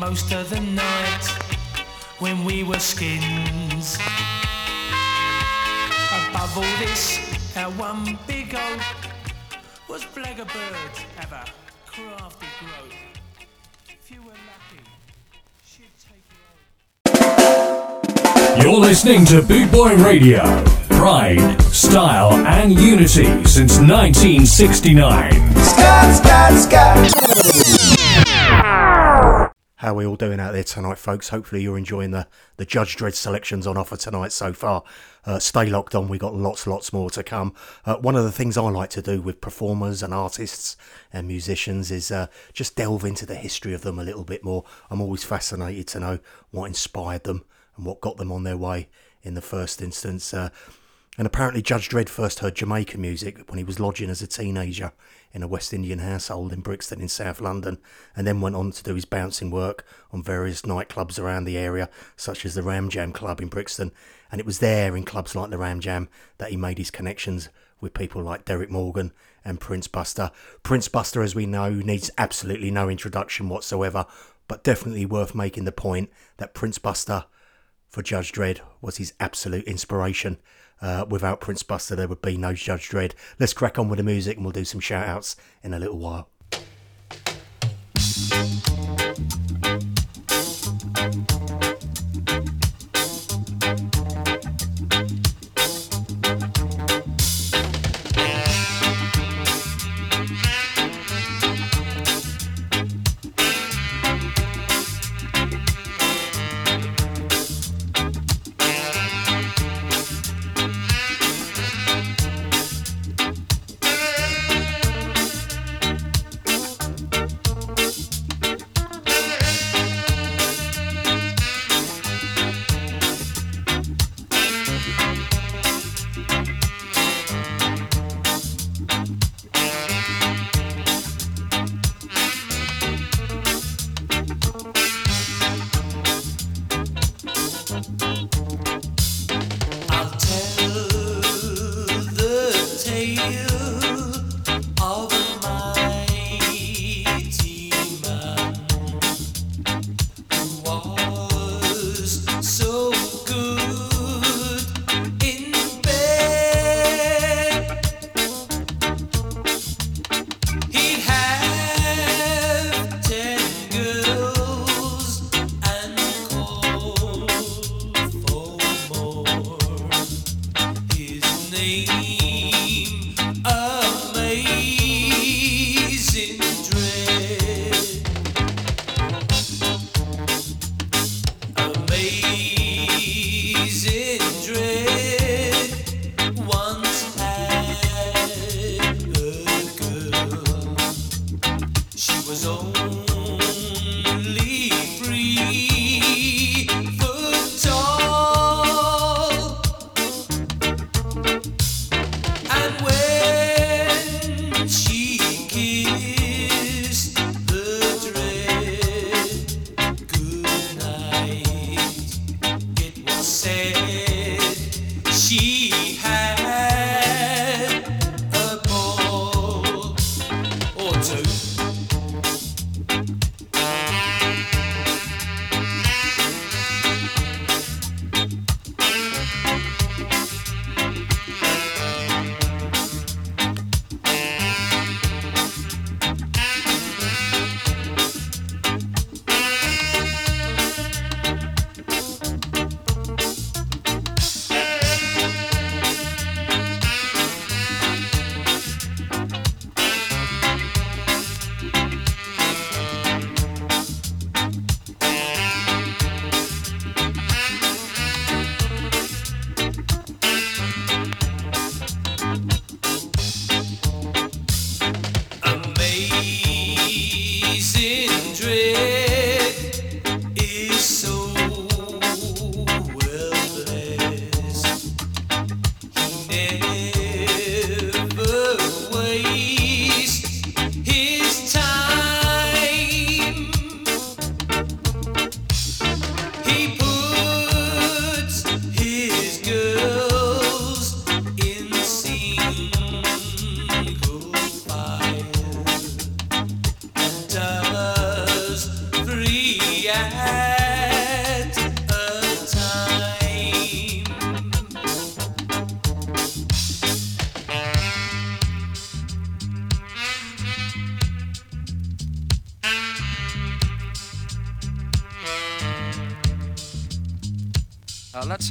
Most 0.09 0.31
of 0.31 0.49
the 0.49 0.59
night 0.61 1.46
when 2.19 2.43
we 2.43 2.63
were 2.63 2.79
skins. 2.79 3.97
Above 6.31 6.57
all 6.57 6.77
this, 6.79 7.19
our 7.55 7.69
one 7.71 8.17
big 8.25 8.55
oak 8.55 8.81
was 9.87 10.03
Blaggerbird 10.05 10.97
have 11.17 11.31
a 11.31 11.45
crafty 11.85 12.47
growth. 12.59 12.93
If 13.87 14.11
you 14.11 14.21
were 14.23 14.31
lucky, 14.31 14.83
she'd 15.63 15.91
take 16.01 16.23
you 18.57 18.63
You're 18.63 18.79
listening 18.79 19.25
to 19.25 19.41
Boot 19.43 19.71
Boy 19.71 19.95
Radio. 19.95 20.63
Pride, 20.89 21.61
style, 21.61 22.33
and 22.33 22.73
unity 22.73 23.25
since 23.45 23.77
1969. 23.77 25.47
How 29.77 29.91
are 29.91 29.93
we 29.93 30.07
all 30.07 30.15
doing 30.15 30.39
out 30.39 30.53
there 30.53 30.63
tonight, 30.63 30.97
folks? 30.97 31.29
Hopefully, 31.29 31.61
you're 31.61 31.77
enjoying 31.77 32.09
the, 32.09 32.25
the 32.55 32.65
Judge 32.65 32.95
Dread 32.95 33.13
selections 33.13 33.67
on 33.67 33.77
offer 33.77 33.95
tonight 33.95 34.31
so 34.31 34.51
far. 34.51 34.83
Uh, 35.23 35.37
stay 35.37 35.67
locked 35.67 35.93
on, 35.93 36.07
we 36.07 36.17
got 36.17 36.33
lots, 36.33 36.65
lots 36.65 36.91
more 36.91 37.11
to 37.11 37.21
come. 37.21 37.53
Uh, 37.85 37.95
one 37.97 38.15
of 38.15 38.23
the 38.23 38.31
things 38.31 38.57
I 38.57 38.61
like 38.61 38.89
to 38.91 39.03
do 39.03 39.21
with 39.21 39.39
performers 39.39 40.01
and 40.01 40.15
artists 40.15 40.77
and 41.13 41.27
musicians 41.27 41.91
is 41.91 42.09
uh, 42.09 42.25
just 42.53 42.75
delve 42.75 43.05
into 43.05 43.27
the 43.27 43.35
history 43.35 43.75
of 43.75 43.81
them 43.81 43.99
a 43.99 44.03
little 44.03 44.23
bit 44.23 44.43
more. 44.43 44.63
I'm 44.89 44.99
always 44.99 45.23
fascinated 45.23 45.85
to 45.89 45.99
know 45.99 46.19
what 46.49 46.65
inspired 46.65 47.25
them 47.25 47.45
and 47.75 47.85
what 47.85 48.01
got 48.01 48.17
them 48.17 48.31
on 48.31 48.45
their 48.45 48.57
way 48.57 48.89
in 49.21 49.35
the 49.35 49.43
first 49.43 49.79
instance. 49.79 50.33
Uh, 50.33 50.49
and 51.19 51.27
apparently, 51.27 51.61
Judge 51.61 51.87
Dread 51.89 52.09
first 52.09 52.39
heard 52.39 52.55
Jamaican 52.55 52.99
music 52.99 53.47
when 53.47 53.59
he 53.59 53.63
was 53.63 53.79
lodging 53.79 54.09
as 54.09 54.23
a 54.23 54.27
teenager 54.27 54.91
in 55.33 55.43
a 55.43 55.47
West 55.47 55.73
Indian 55.73 55.99
household 55.99 56.53
in 56.53 56.61
Brixton 56.61 57.01
in 57.01 57.07
South 57.07 57.41
London, 57.41 57.77
and 58.15 58.25
then 58.25 58.41
went 58.41 58.55
on 58.55 58.71
to 58.71 58.83
do 58.83 58.95
his 58.95 59.05
bouncing 59.05 59.51
work 59.51 59.85
on 60.11 60.23
various 60.23 60.63
nightclubs 60.63 61.19
around 61.19 61.45
the 61.45 61.57
area, 61.57 61.89
such 62.15 62.45
as 62.45 62.55
the 62.55 62.63
Ram 62.63 62.89
Jam 62.89 63.11
Club 63.11 63.41
in 63.41 63.47
Brixton. 63.47 63.91
And 64.31 64.39
it 64.39 64.45
was 64.45 64.59
there 64.59 64.95
in 64.95 65.03
clubs 65.03 65.35
like 65.35 65.49
the 65.49 65.57
Ram 65.57 65.79
Jam 65.79 66.09
that 66.37 66.51
he 66.51 66.57
made 66.57 66.77
his 66.77 66.91
connections 66.91 67.49
with 67.79 67.93
people 67.93 68.21
like 68.21 68.45
Derrick 68.45 68.69
Morgan 68.69 69.13
and 69.45 69.59
Prince 69.59 69.87
Buster. 69.87 70.31
Prince 70.63 70.87
Buster, 70.87 71.21
as 71.21 71.35
we 71.35 71.45
know, 71.45 71.69
needs 71.69 72.11
absolutely 72.17 72.71
no 72.71 72.89
introduction 72.89 73.49
whatsoever, 73.49 74.05
but 74.47 74.63
definitely 74.63 75.05
worth 75.05 75.35
making 75.35 75.65
the 75.65 75.71
point 75.71 76.09
that 76.37 76.53
Prince 76.53 76.79
Buster 76.79 77.25
for 77.87 78.01
Judge 78.01 78.31
Dread 78.31 78.61
was 78.81 78.97
his 78.97 79.13
absolute 79.19 79.65
inspiration. 79.65 80.37
Uh, 80.81 81.05
without 81.09 81.41
Prince 81.41 81.63
Buster, 81.63 81.95
there 81.95 82.07
would 82.07 82.21
be 82.21 82.37
no 82.37 82.53
Judge 82.53 82.89
Dread. 82.89 83.15
Let's 83.39 83.53
crack 83.53 83.79
on 83.79 83.89
with 83.89 83.97
the 83.97 84.03
music 84.03 84.37
and 84.37 84.45
we'll 84.45 84.51
do 84.51 84.65
some 84.65 84.79
shout 84.79 85.07
outs 85.07 85.35
in 85.63 85.73
a 85.73 85.79
little 85.79 85.97
while. 85.97 86.29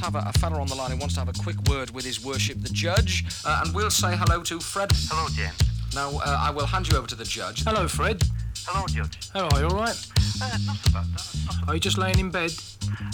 Have 0.07 0.15
a, 0.15 0.29
a 0.29 0.33
fella 0.35 0.61
on 0.61 0.69
the 0.69 0.75
line 0.75 0.93
who 0.93 0.97
wants 0.99 1.15
to 1.15 1.21
have 1.21 1.29
a 1.29 1.33
quick 1.33 1.57
word 1.69 1.91
with 1.91 2.05
his 2.05 2.25
worship, 2.25 2.61
the 2.63 2.69
judge, 2.69 3.25
uh, 3.45 3.63
and 3.65 3.75
we'll 3.75 3.91
say 3.91 4.17
hello 4.17 4.41
to 4.43 4.61
Fred. 4.61 4.93
Hello, 5.11 5.27
James. 5.35 5.59
Now, 5.95 6.11
uh, 6.25 6.39
I 6.47 6.51
will 6.51 6.67
hand 6.67 6.89
you 6.89 6.97
over 6.97 7.09
to 7.09 7.17
the 7.17 7.25
judge. 7.25 7.65
Hello, 7.65 7.89
Fred. 7.89 8.23
Hello, 8.67 8.87
Judge. 8.87 9.31
How 9.33 9.49
are 9.49 9.61
you, 9.61 9.67
all 9.67 9.77
right? 9.77 9.97
Uh, 10.43 10.59
not 10.67 10.77
so 10.77 10.93
bad. 10.93 11.07
Not 11.11 11.21
so 11.21 11.67
Are 11.69 11.75
you 11.75 11.81
just 11.81 11.99
laying 11.99 12.19
in 12.19 12.31
bed? 12.31 12.53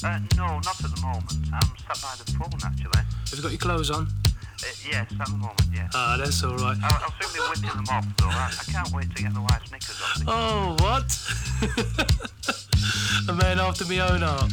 uh, 0.05 0.19
no, 0.37 0.61
not 0.61 0.85
at 0.85 0.95
the 0.95 1.01
moment. 1.01 1.33
I'm 1.53 1.61
sat 1.77 2.01
by 2.03 2.15
the 2.25 2.31
phone, 2.33 2.61
actually. 2.65 3.05
Have 3.31 3.37
you 3.37 3.43
got 3.43 3.53
your 3.53 3.59
clothes 3.59 3.91
on? 3.91 4.07
Uh, 4.07 4.67
yes, 4.91 5.13
at 5.19 5.27
the 5.27 5.33
moment, 5.33 5.63
yes. 5.73 5.91
Ah, 5.95 6.17
that's 6.19 6.43
all 6.45 6.57
right. 6.57 6.77
I'll, 6.83 7.05
I'll 7.05 7.15
soon 7.21 7.33
be 7.33 7.41
whipping 7.49 7.77
them 7.77 7.87
off, 7.91 8.07
though. 8.19 8.29
I, 8.29 8.51
I 8.61 8.65
can't 8.73 8.93
wait 8.93 9.15
to 9.15 9.23
get 9.23 9.33
the 9.35 9.41
white 9.41 9.71
knickers 9.71 10.01
off. 10.03 10.23
Oh, 10.27 10.77
what? 10.81 11.09
a 13.29 13.33
man 13.35 13.59
after 13.61 13.85
my 13.87 14.01
own 14.01 14.23
heart. 14.23 14.53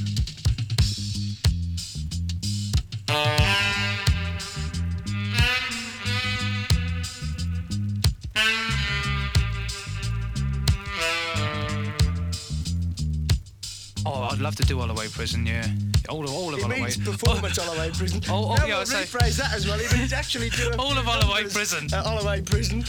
Oh, 14.05 14.23
I'd 14.31 14.39
love 14.39 14.55
to 14.55 14.63
do 14.63 14.79
Holloway 14.79 15.07
Prison, 15.09 15.45
yeah. 15.45 15.65
All 16.07 16.23
of, 16.23 16.31
all 16.31 16.49
of 16.53 16.55
He 16.55 16.61
Holloway. 16.61 16.81
means 16.81 16.97
perform 16.97 17.43
at 17.43 17.55
Holloway 17.57 17.91
Prison. 17.91 18.21
Oh, 18.29 18.51
oh, 18.51 18.55
yeah, 18.65 18.67
we'll 18.67 18.77
I 18.79 18.83
say- 18.85 19.03
rephrase 19.03 19.35
that 19.37 19.53
as 19.53 19.67
well. 19.67 19.77
He 19.77 19.97
means 19.97 20.13
actually 20.13 20.49
do 20.49 20.71
All 20.79 20.97
of 20.97 21.05
Holloway 21.05 21.43
Prison. 21.49 21.85
At 21.93 22.05
Holloway 22.05 22.41
Prison. 22.41 22.83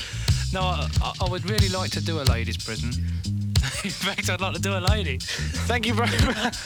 No, 0.52 0.61
I, 0.61 0.88
I- 1.02 1.12
I 1.26 1.28
would 1.28 1.48
really 1.50 1.68
like 1.68 1.90
to 1.92 2.00
do 2.04 2.20
a 2.20 2.24
ladies' 2.24 2.56
prison. 2.59 2.90
In 3.85 3.90
fact, 3.90 4.30
I'd 4.30 4.40
like 4.40 4.54
to 4.54 4.61
do 4.61 4.76
a 4.76 4.80
lady. 4.80 5.18
Thank 5.20 5.87
you 5.87 5.94
very 5.94 6.16
much. 6.35 6.56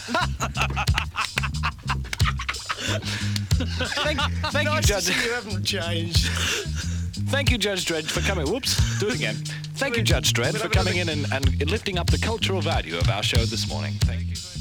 Thank 3.02 4.20
thank 4.52 4.72
you, 4.72 4.80
Judge. 4.80 5.08
You 5.08 5.32
haven't 5.32 5.64
changed. 5.64 6.28
Thank 7.28 7.50
you, 7.50 7.58
Judge 7.58 7.84
Dread, 7.84 8.04
for 8.06 8.20
coming. 8.20 8.50
Whoops, 8.50 8.98
do 9.00 9.08
it 9.08 9.14
again. 9.14 9.36
Thank 9.74 9.96
you, 9.96 10.02
Judge 10.02 10.32
Dread, 10.32 10.56
for 10.56 10.68
coming 10.68 10.98
in 10.98 11.08
and, 11.08 11.26
and 11.32 11.70
lifting 11.70 11.98
up 11.98 12.08
the 12.08 12.18
cultural 12.18 12.60
value 12.60 12.96
of 12.96 13.08
our 13.08 13.22
show 13.22 13.44
this 13.44 13.68
morning. 13.68 13.94
Thank 14.00 14.28
you. 14.28 14.53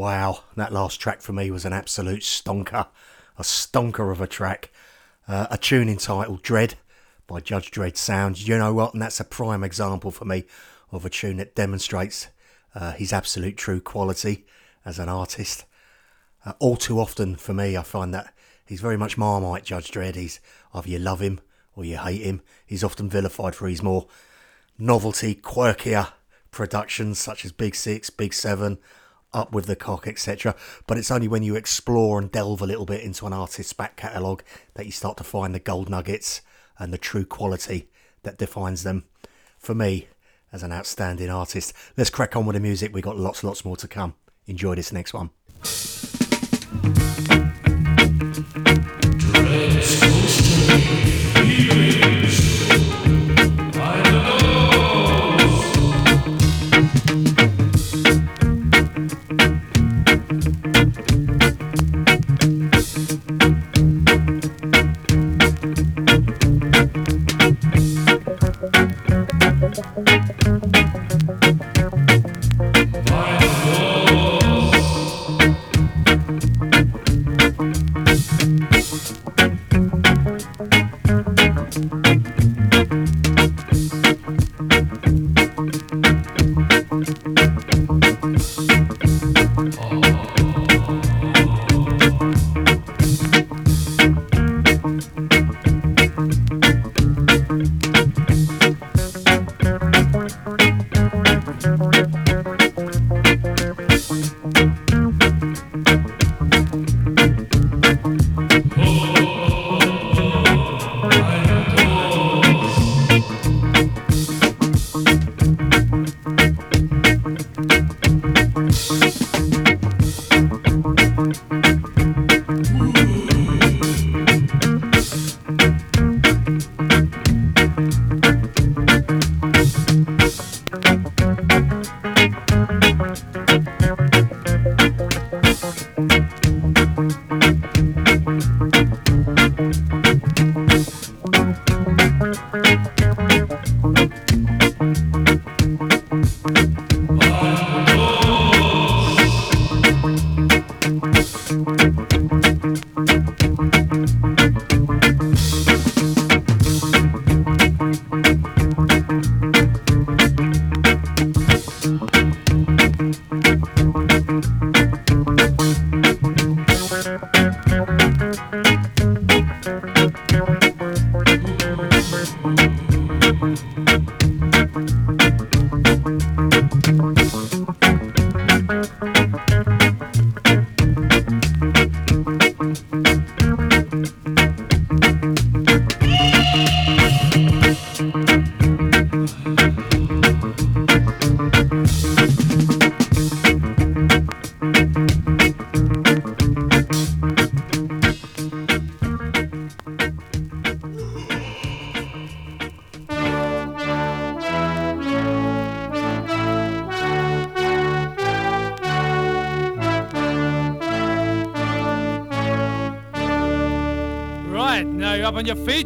Wow, 0.00 0.44
that 0.56 0.72
last 0.72 0.98
track 0.98 1.20
for 1.20 1.34
me 1.34 1.50
was 1.50 1.66
an 1.66 1.74
absolute 1.74 2.22
stonker, 2.22 2.86
a 3.36 3.42
stonker 3.42 4.10
of 4.10 4.22
a 4.22 4.26
track. 4.26 4.70
Uh, 5.28 5.46
a 5.50 5.58
tune 5.58 5.90
entitled 5.90 6.40
Dread 6.40 6.76
by 7.26 7.40
Judge 7.40 7.70
Dread 7.70 7.98
Sounds. 7.98 8.48
You 8.48 8.56
know 8.56 8.72
what? 8.72 8.94
And 8.94 9.02
that's 9.02 9.20
a 9.20 9.24
prime 9.24 9.62
example 9.62 10.10
for 10.10 10.24
me 10.24 10.44
of 10.90 11.04
a 11.04 11.10
tune 11.10 11.36
that 11.36 11.54
demonstrates 11.54 12.28
uh, 12.74 12.92
his 12.92 13.12
absolute 13.12 13.58
true 13.58 13.78
quality 13.78 14.46
as 14.86 14.98
an 14.98 15.10
artist. 15.10 15.66
Uh, 16.46 16.54
all 16.60 16.78
too 16.78 16.98
often 16.98 17.36
for 17.36 17.52
me, 17.52 17.76
I 17.76 17.82
find 17.82 18.14
that 18.14 18.32
he's 18.64 18.80
very 18.80 18.96
much 18.96 19.18
Marmite, 19.18 19.64
Judge 19.64 19.90
Dread. 19.90 20.16
He's 20.16 20.40
either 20.72 20.88
you 20.88 20.98
love 20.98 21.20
him 21.20 21.40
or 21.76 21.84
you 21.84 21.98
hate 21.98 22.22
him. 22.22 22.40
He's 22.64 22.82
often 22.82 23.10
vilified 23.10 23.54
for 23.54 23.68
his 23.68 23.82
more 23.82 24.06
novelty, 24.78 25.34
quirkier 25.34 26.12
productions 26.50 27.18
such 27.18 27.44
as 27.44 27.52
Big 27.52 27.74
Six, 27.74 28.08
Big 28.08 28.32
Seven, 28.32 28.78
Up 29.32 29.52
with 29.52 29.66
the 29.66 29.76
Cock, 29.76 30.06
etc. 30.06 30.54
But 30.86 30.98
it's 30.98 31.10
only 31.10 31.28
when 31.28 31.42
you 31.42 31.54
explore 31.54 32.18
and 32.18 32.30
delve 32.30 32.60
a 32.60 32.66
little 32.66 32.86
bit 32.86 33.02
into 33.02 33.26
an 33.26 33.32
artist's 33.32 33.72
back 33.72 33.96
catalogue 33.96 34.42
that 34.74 34.86
you 34.86 34.92
start 34.92 35.16
to 35.18 35.24
find 35.24 35.54
the 35.54 35.60
gold 35.60 35.88
nuggets 35.88 36.40
and 36.78 36.92
the 36.92 36.98
true 36.98 37.24
quality 37.24 37.88
that 38.22 38.38
defines 38.38 38.82
them. 38.82 39.04
For 39.58 39.74
me, 39.74 40.08
as 40.52 40.62
an 40.62 40.72
outstanding 40.72 41.30
artist. 41.30 41.72
Let's 41.96 42.10
crack 42.10 42.36
on 42.36 42.46
with 42.46 42.54
the 42.54 42.60
music. 42.60 42.94
We 42.94 43.02
got 43.02 43.16
lots, 43.16 43.44
lots 43.44 43.64
more 43.64 43.76
to 43.76 43.88
come. 43.88 44.14
Enjoy 44.46 44.74
this 44.74 44.92
next 44.92 45.14
one. 45.14 45.30
Right, 49.32 51.06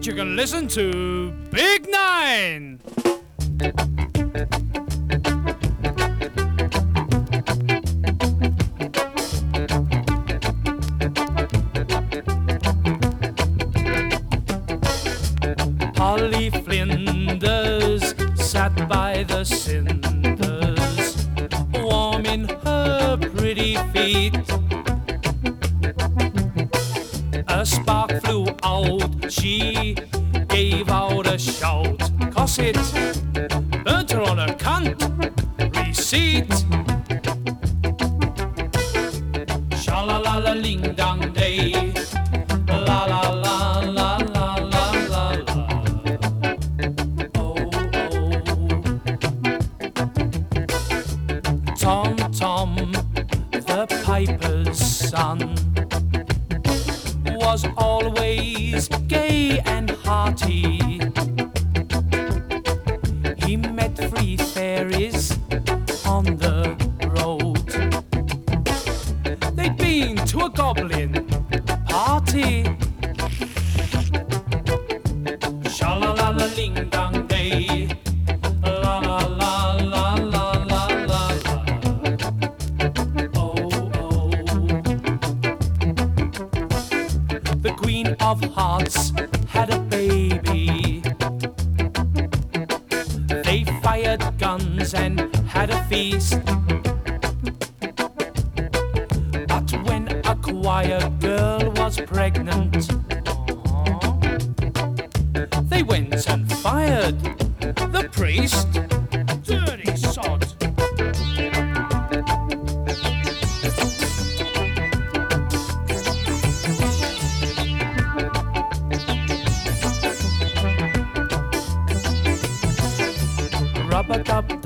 feet, 0.04 0.12
you 0.12 0.14
can 0.14 0.36
listen 0.36 0.68
to 0.68 1.32
Big 1.50 1.88
Nine. 1.88 2.80
Polly 15.94 16.50
Flinders 16.50 18.14
sat 18.34 18.88
by 18.88 19.24
the 19.24 19.44
cinders, 19.44 20.03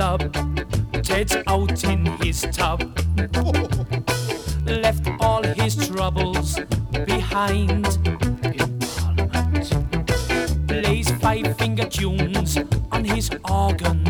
Ted's 0.08 1.36
out 1.46 1.84
in 1.84 2.06
his 2.22 2.40
tub. 2.50 2.80
Left 4.64 5.06
all 5.20 5.42
his 5.42 5.86
troubles 5.86 6.58
behind. 7.04 7.84
Plays 10.66 11.10
five 11.20 11.54
finger 11.58 11.84
tunes 11.84 12.56
on 12.90 13.04
his 13.04 13.28
organ. 13.50 14.07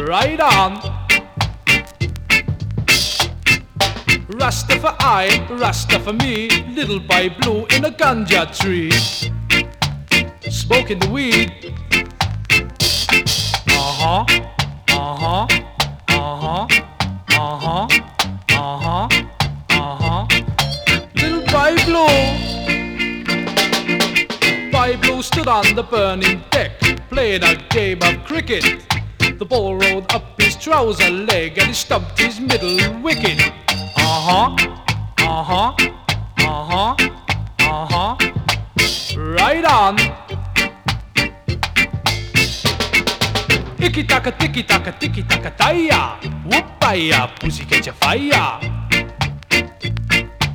Right 0.00 0.40
on. 0.40 0.80
Rasta 4.28 4.78
for 4.80 4.94
I, 4.98 5.46
Rasta 5.50 6.00
for 6.00 6.12
me, 6.12 6.48
little 6.74 7.00
boy 7.00 7.34
blue 7.40 7.64
in 7.66 7.84
a 7.84 7.90
ganja 7.90 8.46
tree. 8.56 8.90
Smoking 10.50 10.98
the 10.98 11.08
weed. 11.08 11.72
Uh 13.68 13.92
huh, 14.00 14.24
uh 14.88 15.16
huh, 15.16 15.46
uh 16.08 16.36
huh, 16.36 16.66
uh 17.30 17.56
huh, 17.58 17.86
uh 18.50 18.78
huh, 18.78 19.08
uh 19.70 19.96
huh. 19.96 20.26
Little 21.14 21.44
boy 21.46 21.76
blue. 21.86 22.18
Boy 24.70 24.96
blue 25.00 25.22
stood 25.22 25.48
on 25.48 25.74
the 25.74 25.82
burning 25.82 26.42
deck, 26.50 26.78
playing 27.08 27.44
a 27.44 27.54
game 27.70 28.02
of 28.02 28.24
cricket. 28.24 28.84
The 29.36 29.44
ball 29.44 29.74
rolled 29.74 30.06
up 30.14 30.40
his 30.40 30.54
trouser 30.54 31.10
leg 31.10 31.58
and 31.58 31.66
he 31.68 31.74
stubbed 31.74 32.16
his 32.16 32.38
middle 32.38 32.78
wicket. 33.02 33.40
Uh 33.96 33.98
huh, 33.98 34.56
uh 35.18 35.42
huh, 35.42 35.74
uh 36.38 36.64
huh, 36.70 36.94
uh 37.58 37.86
huh. 37.90 38.16
Right 39.18 39.64
on. 39.64 39.98
Icky 43.82 44.04
taka, 44.04 44.30
ticky 44.38 44.62
taka, 44.62 44.92
ticky 44.92 45.22
taka, 45.24 45.50
taya. 45.50 46.16
Whoopaya, 46.46 47.28
pussy 47.40 47.64
catch 47.64 47.88
a 47.88 47.92
fire. 47.92 48.60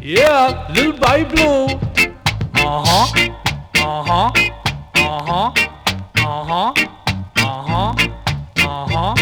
Yeah, 0.02 0.72
little 0.74 0.94
by 0.94 1.26
blue. 1.26 1.68
Uh 2.56 2.80
huh, 2.88 3.12
uh 3.76 4.04
huh, 4.08 4.32
uh 4.96 5.20
huh, 5.28 5.52
uh 6.16 6.44
huh, 6.44 6.74
uh 7.36 7.94
huh. 7.94 8.29
Uh 8.70 8.86
huh. 8.88 9.16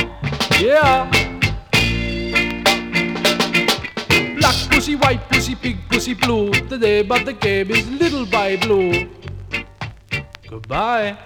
Yeah. 0.60 1.08
Black 4.40 4.70
pussy, 4.70 4.96
white 4.96 5.30
pussy, 5.30 5.56
pig 5.56 5.78
pussy, 5.88 6.14
blue. 6.16 6.52
Today, 6.52 7.02
but 7.02 7.24
the 7.24 7.32
game 7.32 7.72
is 7.72 7.90
little 7.90 8.26
by 8.26 8.58
blue. 8.58 9.10
Goodbye. 10.50 11.18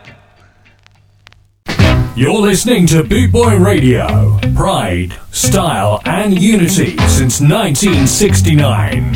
You're 2.16 2.40
listening 2.40 2.86
to 2.88 3.04
Boot 3.04 3.32
Boy 3.32 3.58
Radio. 3.58 4.38
Pride, 4.56 5.18
style, 5.32 6.00
and 6.06 6.40
unity 6.40 6.98
since 7.08 7.42
1969. 7.42 9.16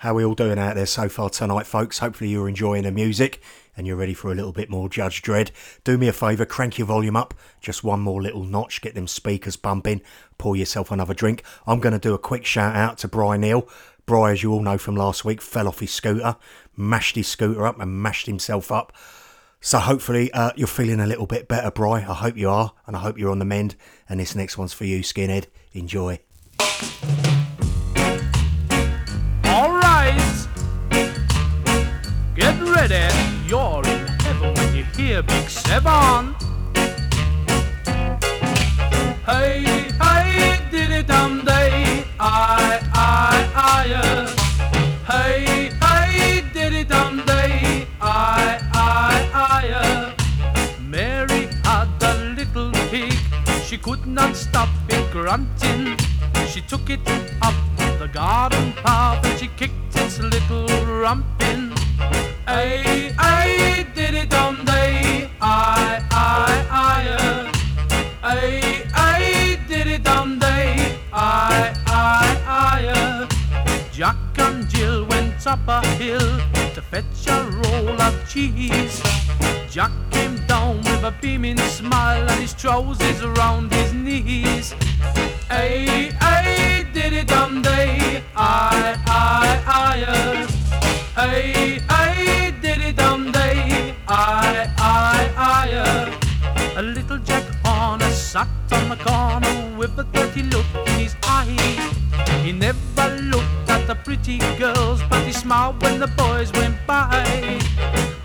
How 0.00 0.12
are 0.12 0.14
we 0.14 0.24
all 0.24 0.34
doing 0.34 0.58
out 0.58 0.76
there 0.76 0.86
so 0.86 1.10
far 1.10 1.28
tonight, 1.28 1.66
folks? 1.66 1.98
Hopefully 1.98 2.30
you're 2.30 2.48
enjoying 2.48 2.84
the 2.84 2.90
music 2.90 3.42
and 3.76 3.86
you're 3.86 3.98
ready 3.98 4.14
for 4.14 4.32
a 4.32 4.34
little 4.34 4.50
bit 4.50 4.70
more 4.70 4.88
Judge 4.88 5.20
Dread. 5.20 5.50
Do 5.84 5.98
me 5.98 6.08
a 6.08 6.12
favour, 6.14 6.46
crank 6.46 6.78
your 6.78 6.86
volume 6.86 7.16
up 7.16 7.34
just 7.60 7.84
one 7.84 8.00
more 8.00 8.22
little 8.22 8.44
notch, 8.44 8.80
get 8.80 8.94
them 8.94 9.06
speakers 9.06 9.56
bumping, 9.56 10.00
pour 10.38 10.56
yourself 10.56 10.90
another 10.90 11.12
drink. 11.12 11.42
I'm 11.66 11.80
going 11.80 11.92
to 11.92 11.98
do 11.98 12.14
a 12.14 12.18
quick 12.18 12.46
shout 12.46 12.74
out 12.74 12.96
to 12.98 13.08
Brian 13.08 13.42
Neal. 13.42 13.68
Bry, 14.06 14.32
as 14.32 14.42
you 14.42 14.54
all 14.54 14.62
know 14.62 14.78
from 14.78 14.96
last 14.96 15.26
week, 15.26 15.42
fell 15.42 15.68
off 15.68 15.80
his 15.80 15.92
scooter, 15.92 16.36
mashed 16.78 17.16
his 17.16 17.28
scooter 17.28 17.66
up 17.66 17.78
and 17.78 18.02
mashed 18.02 18.24
himself 18.24 18.72
up. 18.72 18.94
So 19.60 19.80
hopefully 19.80 20.32
uh, 20.32 20.52
you're 20.56 20.66
feeling 20.66 21.00
a 21.00 21.06
little 21.06 21.26
bit 21.26 21.46
better, 21.46 21.70
Bry. 21.70 21.98
I 21.98 22.14
hope 22.14 22.38
you 22.38 22.48
are, 22.48 22.72
and 22.86 22.96
I 22.96 23.00
hope 23.00 23.18
you're 23.18 23.30
on 23.30 23.38
the 23.38 23.44
mend. 23.44 23.76
And 24.08 24.18
this 24.18 24.34
next 24.34 24.56
one's 24.56 24.72
for 24.72 24.86
you, 24.86 25.00
Skinhead. 25.00 25.48
Enjoy. 25.74 26.20
Seven. 35.70 36.34
Hey, 39.24 39.62
hey, 40.02 40.58
did 40.72 40.90
it 40.90 41.06
dum 41.06 41.44
day. 41.44 42.04
I, 42.18 42.80
I, 42.92 43.48
I. 43.54 43.92
uh. 43.94 44.26
Hey, 45.06 45.70
hey, 45.80 46.42
did 46.52 46.72
it 46.72 46.88
dum 46.88 47.24
day. 47.24 47.86
I, 48.00 48.58
I, 48.72 49.28
I. 49.32 50.82
Mary 50.82 51.46
had 51.62 52.02
a 52.02 52.14
little 52.34 52.72
pig. 52.90 53.14
She 53.62 53.78
could 53.78 54.04
not 54.06 54.34
stop 54.34 54.70
it 54.88 55.08
grunting. 55.12 55.96
She 56.48 56.62
took 56.62 56.90
it 56.90 57.08
up 57.42 57.54
the 58.00 58.08
garden 58.12 58.72
path 58.82 59.24
and 59.24 59.38
she 59.38 59.46
kicked 59.56 59.94
its 59.94 60.18
little 60.18 60.66
rump 60.84 61.26
in. 61.42 61.72
Ay, 62.48 63.09
cheese. 78.30 79.02
Jack 79.68 79.90
came 80.12 80.36
down 80.46 80.76
with 80.78 81.02
a 81.02 81.12
beaming 81.20 81.58
smile 81.58 82.30
and 82.30 82.40
his 82.40 82.54
trousers 82.54 83.22
around 83.22 83.72
his 83.72 83.92
knees. 83.92 84.72
Ay, 85.50 86.12
ay, 86.20 86.86
did 86.92 87.12
it 87.12 87.26
dum 87.26 87.60
day. 87.60 88.22
I. 88.36 88.94
uh. 89.06 90.46
Ay, 91.16 91.80
ay, 91.88 92.54
did 92.62 92.78
it 92.78 92.96
dum 92.96 93.32
day. 93.32 93.96
I, 94.06 94.70
I. 94.78 95.72
uh. 95.72 96.78
A 96.78 96.82
little 96.82 97.18
Jack 97.18 97.44
Horner 97.64 98.10
sat 98.10 98.48
on 98.70 98.90
the 98.90 98.96
corner 98.96 99.76
with 99.76 99.98
a 99.98 100.04
dirty 100.12 100.44
look 100.44 100.66
in 100.86 101.00
his 101.00 101.16
eye. 101.24 101.50
He 102.44 102.52
never 102.52 103.08
looked 103.22 103.68
at 103.68 103.88
the 103.88 103.96
pretty 103.96 104.38
girls, 104.56 105.02
but 105.10 105.26
he 105.26 105.32
smiled 105.32 105.82
when 105.82 105.98
the 105.98 106.06
boys 106.06 106.52
went 106.52 106.76
by. 106.86 107.59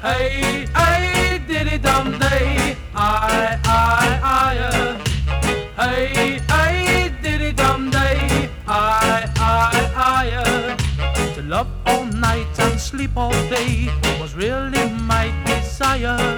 Hey, 0.06 0.68
hey, 0.76 1.42
did 1.48 1.66
it 1.66 1.82
dum 1.82 2.12
day. 2.20 2.78
I, 2.94 3.58
I, 3.66 4.20
I. 4.22 4.58
uh. 4.60 5.82
Hey, 5.82 6.40
hey, 6.48 7.12
did 7.24 7.42
it 7.42 7.56
dum 7.58 7.90
day. 7.90 8.52
I, 8.68 9.28
I, 9.36 9.92
I. 9.96 10.32
uh. 10.36 11.34
To 11.34 11.42
love 11.42 11.68
all 11.88 12.06
night 12.06 12.46
and 12.60 12.80
sleep 12.80 13.18
all 13.18 13.32
day 13.50 13.90
was 14.20 14.36
really 14.36 14.88
my 14.92 15.34
desire. 15.48 16.38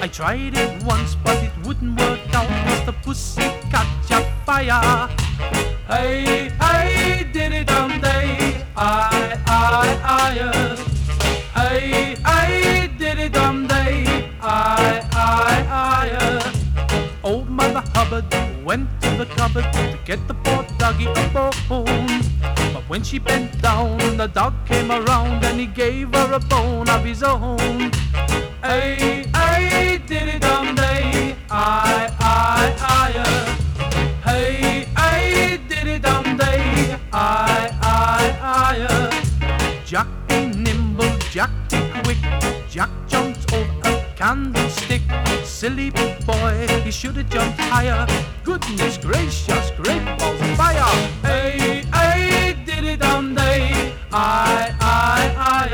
I 0.00 0.06
tried 0.06 0.56
it 0.56 0.80
once, 0.84 1.16
but 1.24 1.42
it 1.42 1.50
wouldn't 1.66 1.98
work 1.98 2.20
out 2.32 2.46
cause 2.46 2.86
the 2.86 2.92
pussy 2.92 3.42
catch 3.68 4.12
a 4.12 4.22
fire. 4.46 5.08
Hey, 5.88 6.51
Hubbard 18.12 18.62
went 18.62 18.90
to 19.00 19.08
the 19.16 19.24
cupboard 19.24 19.64
to 19.72 19.98
get 20.04 20.28
the 20.28 20.34
poor 20.34 20.66
doggy 20.76 21.06
a 21.06 21.50
bone. 21.66 22.20
But 22.74 22.86
when 22.86 23.02
she 23.02 23.18
bent 23.18 23.62
down, 23.62 23.96
the 24.18 24.26
dog 24.26 24.52
came 24.66 24.92
around 24.92 25.42
and 25.42 25.58
he 25.58 25.64
gave 25.64 26.14
her 26.14 26.34
a 26.34 26.38
bone 26.38 26.90
of 26.90 27.02
his 27.04 27.22
own. 27.22 27.90
Hey, 28.62 29.24
Silly 45.62 45.90
boy, 45.90 46.66
he 46.82 46.90
should 46.90 47.16
have 47.16 47.30
jumped 47.30 47.56
higher. 47.60 48.04
Goodness 48.42 48.98
gracious, 48.98 49.70
great 49.76 50.04
balls 50.18 50.40
of 50.40 50.56
fire. 50.56 50.82
Hey, 51.22 51.84
hey, 51.94 52.56
did 52.66 52.82
it 52.82 52.98
dum 52.98 53.36
day. 53.36 53.94
I, 54.10 54.74
I, 54.80 55.22
I. 55.38 55.68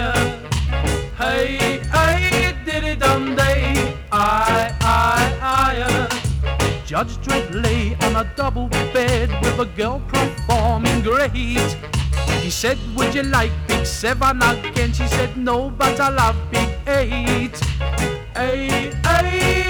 Hey, 1.17 1.81
hey, 1.89 2.55
did 2.67 2.85
it 2.85 2.99
dum 2.99 3.35
day. 3.35 3.97
I, 4.13 4.77
I, 4.83 5.39
I. 5.41 6.83
Judge 6.85 7.19
Dread 7.23 7.55
lay 7.55 7.97
on 8.03 8.17
a 8.17 8.31
double 8.37 8.69
bed 8.69 9.31
with 9.41 9.59
a 9.59 9.65
girl 9.75 10.03
performing 10.09 11.01
great. 11.01 11.33
He 11.33 12.51
said, 12.51 12.77
Would 12.95 13.15
you 13.15 13.23
like 13.23 13.53
Big 13.67 13.87
Seven 13.87 14.43
again? 14.43 14.93
She 14.93 15.07
said, 15.07 15.35
No, 15.39 15.71
but 15.71 15.99
I 15.99 16.11
love 16.11 16.37
Big 16.51 16.69
Eight. 16.87 17.59
Hey, 18.37 18.93
hey, 19.03 19.68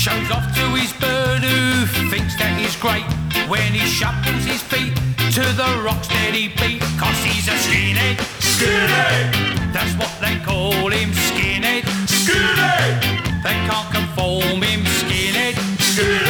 Shows 0.00 0.30
off 0.30 0.54
to 0.54 0.64
his 0.80 0.94
bird 0.94 1.42
who 1.42 1.84
thinks 2.08 2.34
that 2.38 2.56
he's 2.56 2.74
great. 2.74 3.04
When 3.50 3.74
he 3.74 3.84
shuffles 3.84 4.46
his 4.48 4.62
feet 4.62 4.96
to 5.36 5.44
the 5.60 5.82
rock 5.84 6.02
steady 6.02 6.48
beat, 6.56 6.80
cause 6.96 7.20
he's 7.20 7.46
a 7.48 7.56
skinhead. 7.68 8.16
Skinhead! 8.40 9.28
That's 9.74 9.92
what 10.00 10.08
they 10.24 10.40
call 10.40 10.88
him, 10.88 11.10
skinhead. 11.12 11.84
Skinhead! 12.08 12.96
They 13.44 13.52
can't 13.68 13.92
conform 13.92 14.62
him, 14.62 14.80
skinhead. 14.88 15.60
Skinhead! 15.76 16.29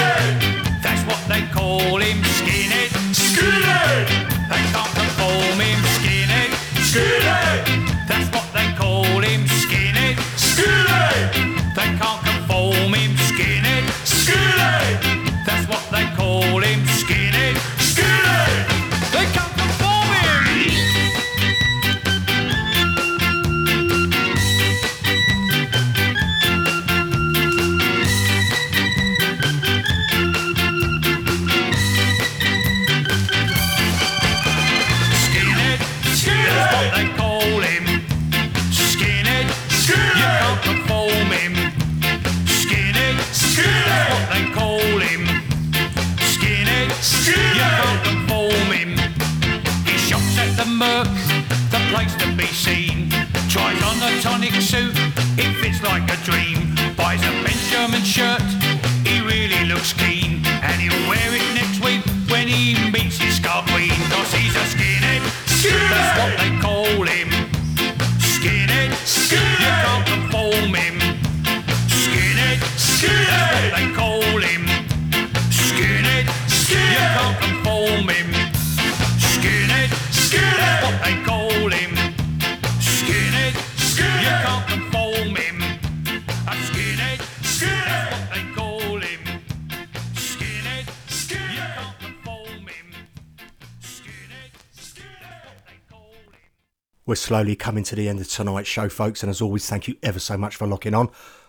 Shirt, 58.11 58.50
We're 97.07 97.15
slowly 97.15 97.57
coming 97.57 97.83
to 97.85 97.97
the 97.97 98.09
end 98.11 98.21
of 98.21 98.29
tonight's 98.29 98.69
show, 98.69 98.91
folks, 98.91 99.23
and 99.23 99.31
as 99.31 99.41
always, 99.41 99.69
thank 99.69 99.89
you 99.89 99.97
ever 100.03 100.19
so 100.19 100.37
much 100.37 100.57
for 100.57 100.67
locking 100.67 100.95
on. 100.95 101.09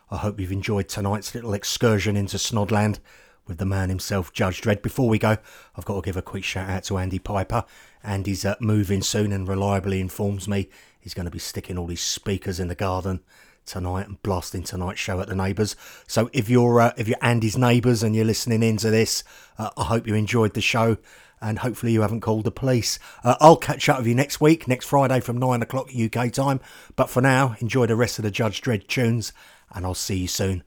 I 0.10 0.18
hope 0.18 0.40
you've 0.40 0.52
enjoyed 0.52 0.88
tonight's 0.88 1.36
little 1.36 1.54
excursion 1.54 2.16
into 2.16 2.38
Snodland 2.38 3.00
with 3.48 3.58
the 3.58 3.66
man 3.66 3.90
himself, 3.90 4.32
Judge 4.32 4.62
Dread. 4.62 4.82
Before 4.82 5.10
we 5.10 5.20
go, 5.20 5.38
I've 5.76 5.84
got 5.84 5.96
to 5.96 6.02
give 6.02 6.16
a 6.16 6.22
quick 6.22 6.46
shout 6.46 6.70
out 6.70 6.86
to 6.86 6.98
Andy 6.98 7.20
Piper. 7.20 7.66
Andy's 8.02 8.46
uh, 8.46 8.56
moving 8.62 9.02
soon 9.02 9.34
and 9.34 9.46
reliably 9.46 10.00
informs 10.00 10.48
me 10.48 10.70
he's 11.02 11.14
going 11.14 11.26
to 11.26 11.32
be 11.32 11.40
sticking 11.40 11.78
all 11.78 11.88
these 11.88 12.02
speakers 12.02 12.60
in 12.60 12.70
the 12.70 12.76
garden 12.76 13.20
tonight 13.66 14.08
and 14.08 14.24
blasting 14.24 14.64
tonight's 14.64 15.02
show 15.02 15.20
at 15.20 15.28
the 15.28 15.36
neighbours. 15.36 15.76
So 16.08 16.30
if 16.32 16.50
you're 16.50 16.80
uh, 16.80 16.94
if 16.98 17.10
you're 17.10 17.18
Andy's 17.22 17.58
neighbours 17.58 18.04
and 18.04 18.16
you're 18.16 18.26
listening 18.26 18.64
into 18.64 18.90
this, 18.90 19.24
uh, 19.58 19.70
I 19.76 19.84
hope 19.84 20.08
you 20.08 20.16
enjoyed 20.16 20.54
the 20.54 20.62
show 20.62 20.98
and 21.42 21.60
hopefully 21.60 21.92
you 21.92 22.02
haven't 22.02 22.22
called 22.22 22.44
the 22.44 22.52
police. 22.52 23.00
Uh, 23.24 23.36
I'll 23.40 23.58
catch 23.58 23.90
up 23.90 24.00
with 24.00 24.08
you 24.08 24.16
next 24.16 24.40
week, 24.40 24.68
next 24.68 24.86
Friday 24.86 25.20
from 25.20 25.38
9 25.38 25.62
o'clock 25.62 25.90
UK 25.96 26.32
time. 26.32 26.60
But 26.96 27.10
for 27.10 27.22
now, 27.22 27.56
enjoy 27.60 27.88
the 27.88 27.96
rest 27.96 28.20
of 28.20 28.24
the 28.24 28.32
Judge 28.32 28.62
Dread 28.62 28.88
tunes 28.88 29.34
and 29.74 29.86
I'll 29.86 29.94
see 29.94 30.18
you 30.18 30.28
soon. 30.28 30.64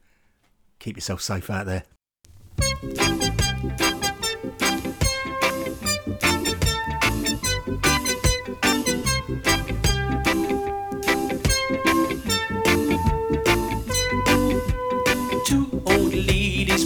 Keep 0.78 0.96
yourself 0.96 1.22
safe 1.22 1.48
out 1.50 1.66
there. 1.66 1.84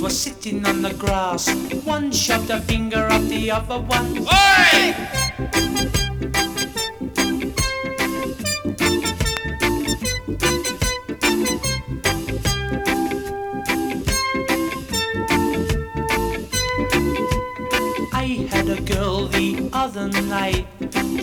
Were 0.08 0.14
sitting 0.14 0.64
on 0.64 0.80
the 0.80 0.94
grass. 0.94 1.52
One 1.84 2.10
shoved 2.10 2.48
a 2.48 2.60
finger 2.62 3.08
up 3.10 3.20
the 3.28 3.50
other 3.50 3.78
one. 3.78 4.18
Oi! 4.20 4.26
I 18.14 18.48
had 18.48 18.68
a 18.70 18.80
girl 18.80 19.26
the 19.26 19.68
other 19.74 20.08
night, 20.08 20.66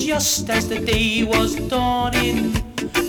just 0.05 0.51
as 0.51 0.69
the 0.69 0.77
day 0.77 1.23
was 1.23 1.55
dawning. 1.55 2.55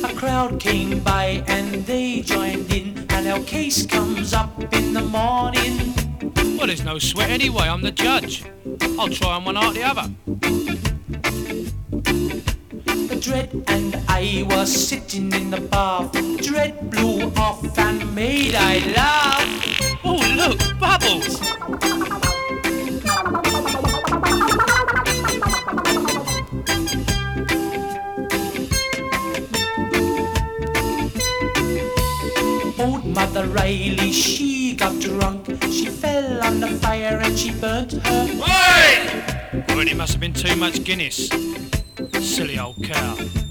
A 0.03 0.15
crowd 0.15 0.59
came 0.59 1.01
by 1.01 1.45
and 1.47 1.85
they 1.85 2.23
joined 2.23 2.73
in, 2.73 3.07
and 3.11 3.29
our 3.29 3.41
case 3.41 3.85
comes 3.85 4.33
up 4.33 4.73
in 4.73 4.95
the 4.95 5.03
morning. 5.03 5.93
Well, 6.57 6.67
there's 6.69 6.85
no 6.85 6.99
sweat 6.99 7.29
anyway. 7.29 7.69
I'm 7.69 7.83
the 7.83 7.91
judge. 7.91 8.45
I'll 8.99 9.11
try 9.11 9.35
on 9.35 9.45
one 9.45 9.59
after 9.59 9.75
the 9.75 9.85
other. 9.85 10.11
The 13.11 13.19
dread 13.21 13.51
and 13.69 14.03
I 14.09 14.47
were 14.49 14.65
sitting 14.65 15.31
in 15.35 15.51
the 15.51 15.61
bath. 15.61 16.13
Dread 16.39 16.91
blew 16.91 17.31
off 17.37 17.79
and 17.79 18.15
made 18.15 18.55
I 18.55 18.79
laugh. 18.97 20.01
Oh, 20.03 20.17
look, 20.35 20.59
bubbles! 20.81 21.96
Mother 33.37 33.49
Riley, 33.49 34.13
she 34.13 34.75
got 34.75 34.99
drunk. 34.99 35.63
She 35.65 35.91
fell 35.91 36.43
on 36.43 36.59
the 36.59 36.69
fire 36.69 37.21
and 37.23 37.39
she 37.39 37.51
burnt 37.51 37.93
her. 37.93 38.29
Oi! 38.33 39.65
Well, 39.69 39.87
it 39.87 39.95
must 39.95 40.13
have 40.13 40.21
been 40.23 40.33
too 40.33 40.57
much 40.57 40.83
Guinness. 40.85 41.29
Silly 42.19 42.59
old 42.59 42.83
cow. 42.83 43.46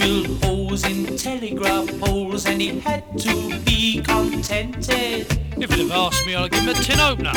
Drilled 0.00 0.42
holes 0.42 0.84
in 0.86 1.14
telegraph 1.16 1.86
poles 2.00 2.46
and 2.46 2.60
he 2.60 2.80
had 2.80 3.04
to 3.18 3.60
be 3.60 4.00
contented. 4.02 5.26
If 5.58 5.70
he'd 5.74 5.90
have 5.90 5.90
asked 5.90 6.26
me, 6.26 6.34
I'd 6.34 6.50
give 6.50 6.60
him 6.60 6.68
a 6.70 6.74
tin 6.74 7.00
opener. 7.00 7.32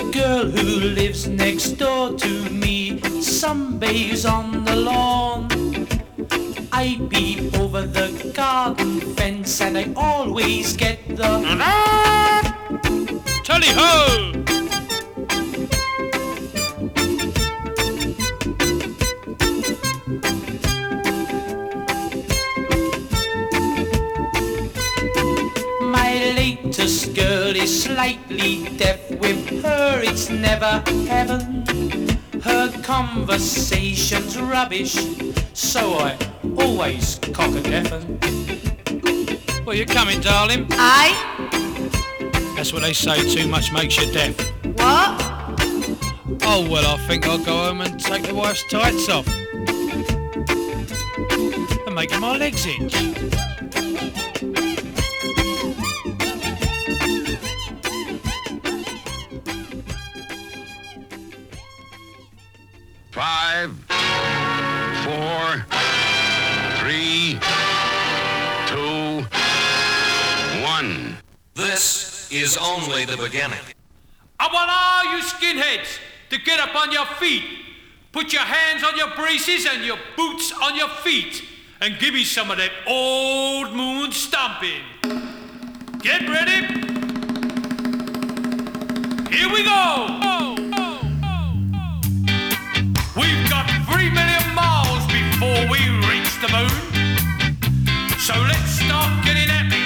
A 0.00 0.12
girl 0.12 0.46
who 0.48 0.62
lives 1.00 1.26
next 1.26 1.72
door 1.72 2.12
to 2.12 2.50
me 2.50 3.00
sunbathes 3.00 4.30
on 4.30 4.64
the 4.64 4.76
lawn. 4.76 5.23
Always 10.64 10.76
get 10.76 11.08
the 11.08 11.24
Tally 13.44 13.68
ho! 13.68 14.32
My 25.82 26.14
latest 26.34 27.14
girl 27.14 27.54
is 27.54 27.84
slightly 27.84 28.64
deaf. 28.78 29.10
With 29.20 29.62
her, 29.62 30.00
it's 30.02 30.30
never 30.30 30.82
heaven. 31.06 31.64
Her 32.42 32.72
conversation's 32.82 34.40
rubbish, 34.40 34.96
so 35.52 35.98
I 35.98 36.16
always 36.56 37.18
cock 37.32 37.54
a 37.54 37.60
deafen. 37.60 38.53
Well, 39.74 39.80
you 39.80 39.86
coming, 39.86 40.20
darling? 40.20 40.68
Aye. 40.70 41.12
That's 42.54 42.72
what 42.72 42.82
they 42.82 42.92
say, 42.92 43.28
too 43.28 43.48
much 43.48 43.72
makes 43.72 43.96
you 43.96 44.08
deaf. 44.12 44.38
What? 44.62 45.20
Oh, 46.44 46.64
well, 46.70 46.86
I 46.94 46.96
think 47.08 47.26
I'll 47.26 47.38
go 47.38 47.56
home 47.56 47.80
and 47.80 47.98
take 47.98 48.22
the 48.22 48.36
wife's 48.36 48.62
tights 48.68 49.08
off. 49.08 49.26
And 51.86 51.92
making 51.92 52.20
my 52.20 52.36
legs 52.36 52.64
itch. 52.64 52.94
Five, 63.10 63.76
four, 65.02 65.66
three, 66.78 67.40
This 71.54 72.28
is 72.32 72.56
only 72.56 73.04
the 73.04 73.16
beginning. 73.16 73.60
I 74.40 74.48
want 74.52 74.70
all 74.70 75.16
you 75.16 75.22
skinheads 75.22 75.98
to 76.30 76.38
get 76.38 76.58
up 76.58 76.74
on 76.74 76.90
your 76.90 77.06
feet. 77.06 77.44
Put 78.10 78.32
your 78.32 78.42
hands 78.42 78.82
on 78.82 78.96
your 78.96 79.14
braces 79.14 79.64
and 79.64 79.84
your 79.84 79.98
boots 80.16 80.52
on 80.60 80.76
your 80.76 80.88
feet. 80.88 81.44
And 81.80 81.96
give 82.00 82.12
me 82.12 82.24
some 82.24 82.50
of 82.50 82.56
that 82.56 82.72
old 82.88 83.72
moon 83.72 84.10
stomping. 84.10 84.82
Get 86.00 86.28
ready. 86.28 86.66
Here 89.30 89.48
we 89.52 89.62
go. 89.62 90.54
We've 93.16 93.48
got 93.48 93.70
three 93.90 94.10
million 94.10 94.54
miles 94.54 95.06
before 95.06 95.70
we 95.70 95.78
reach 96.10 96.34
the 96.42 96.50
moon. 96.50 98.18
So 98.18 98.34
let's 98.42 98.70
start 98.70 99.24
getting 99.24 99.48
at 99.50 99.68
me. 99.70 99.83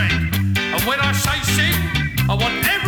Dread. 0.00 0.12
And 0.56 0.82
when 0.88 0.98
I 1.00 1.12
say 1.12 1.38
sing, 1.56 1.74
I 2.28 2.34
want 2.34 2.54
everyone 2.64 2.79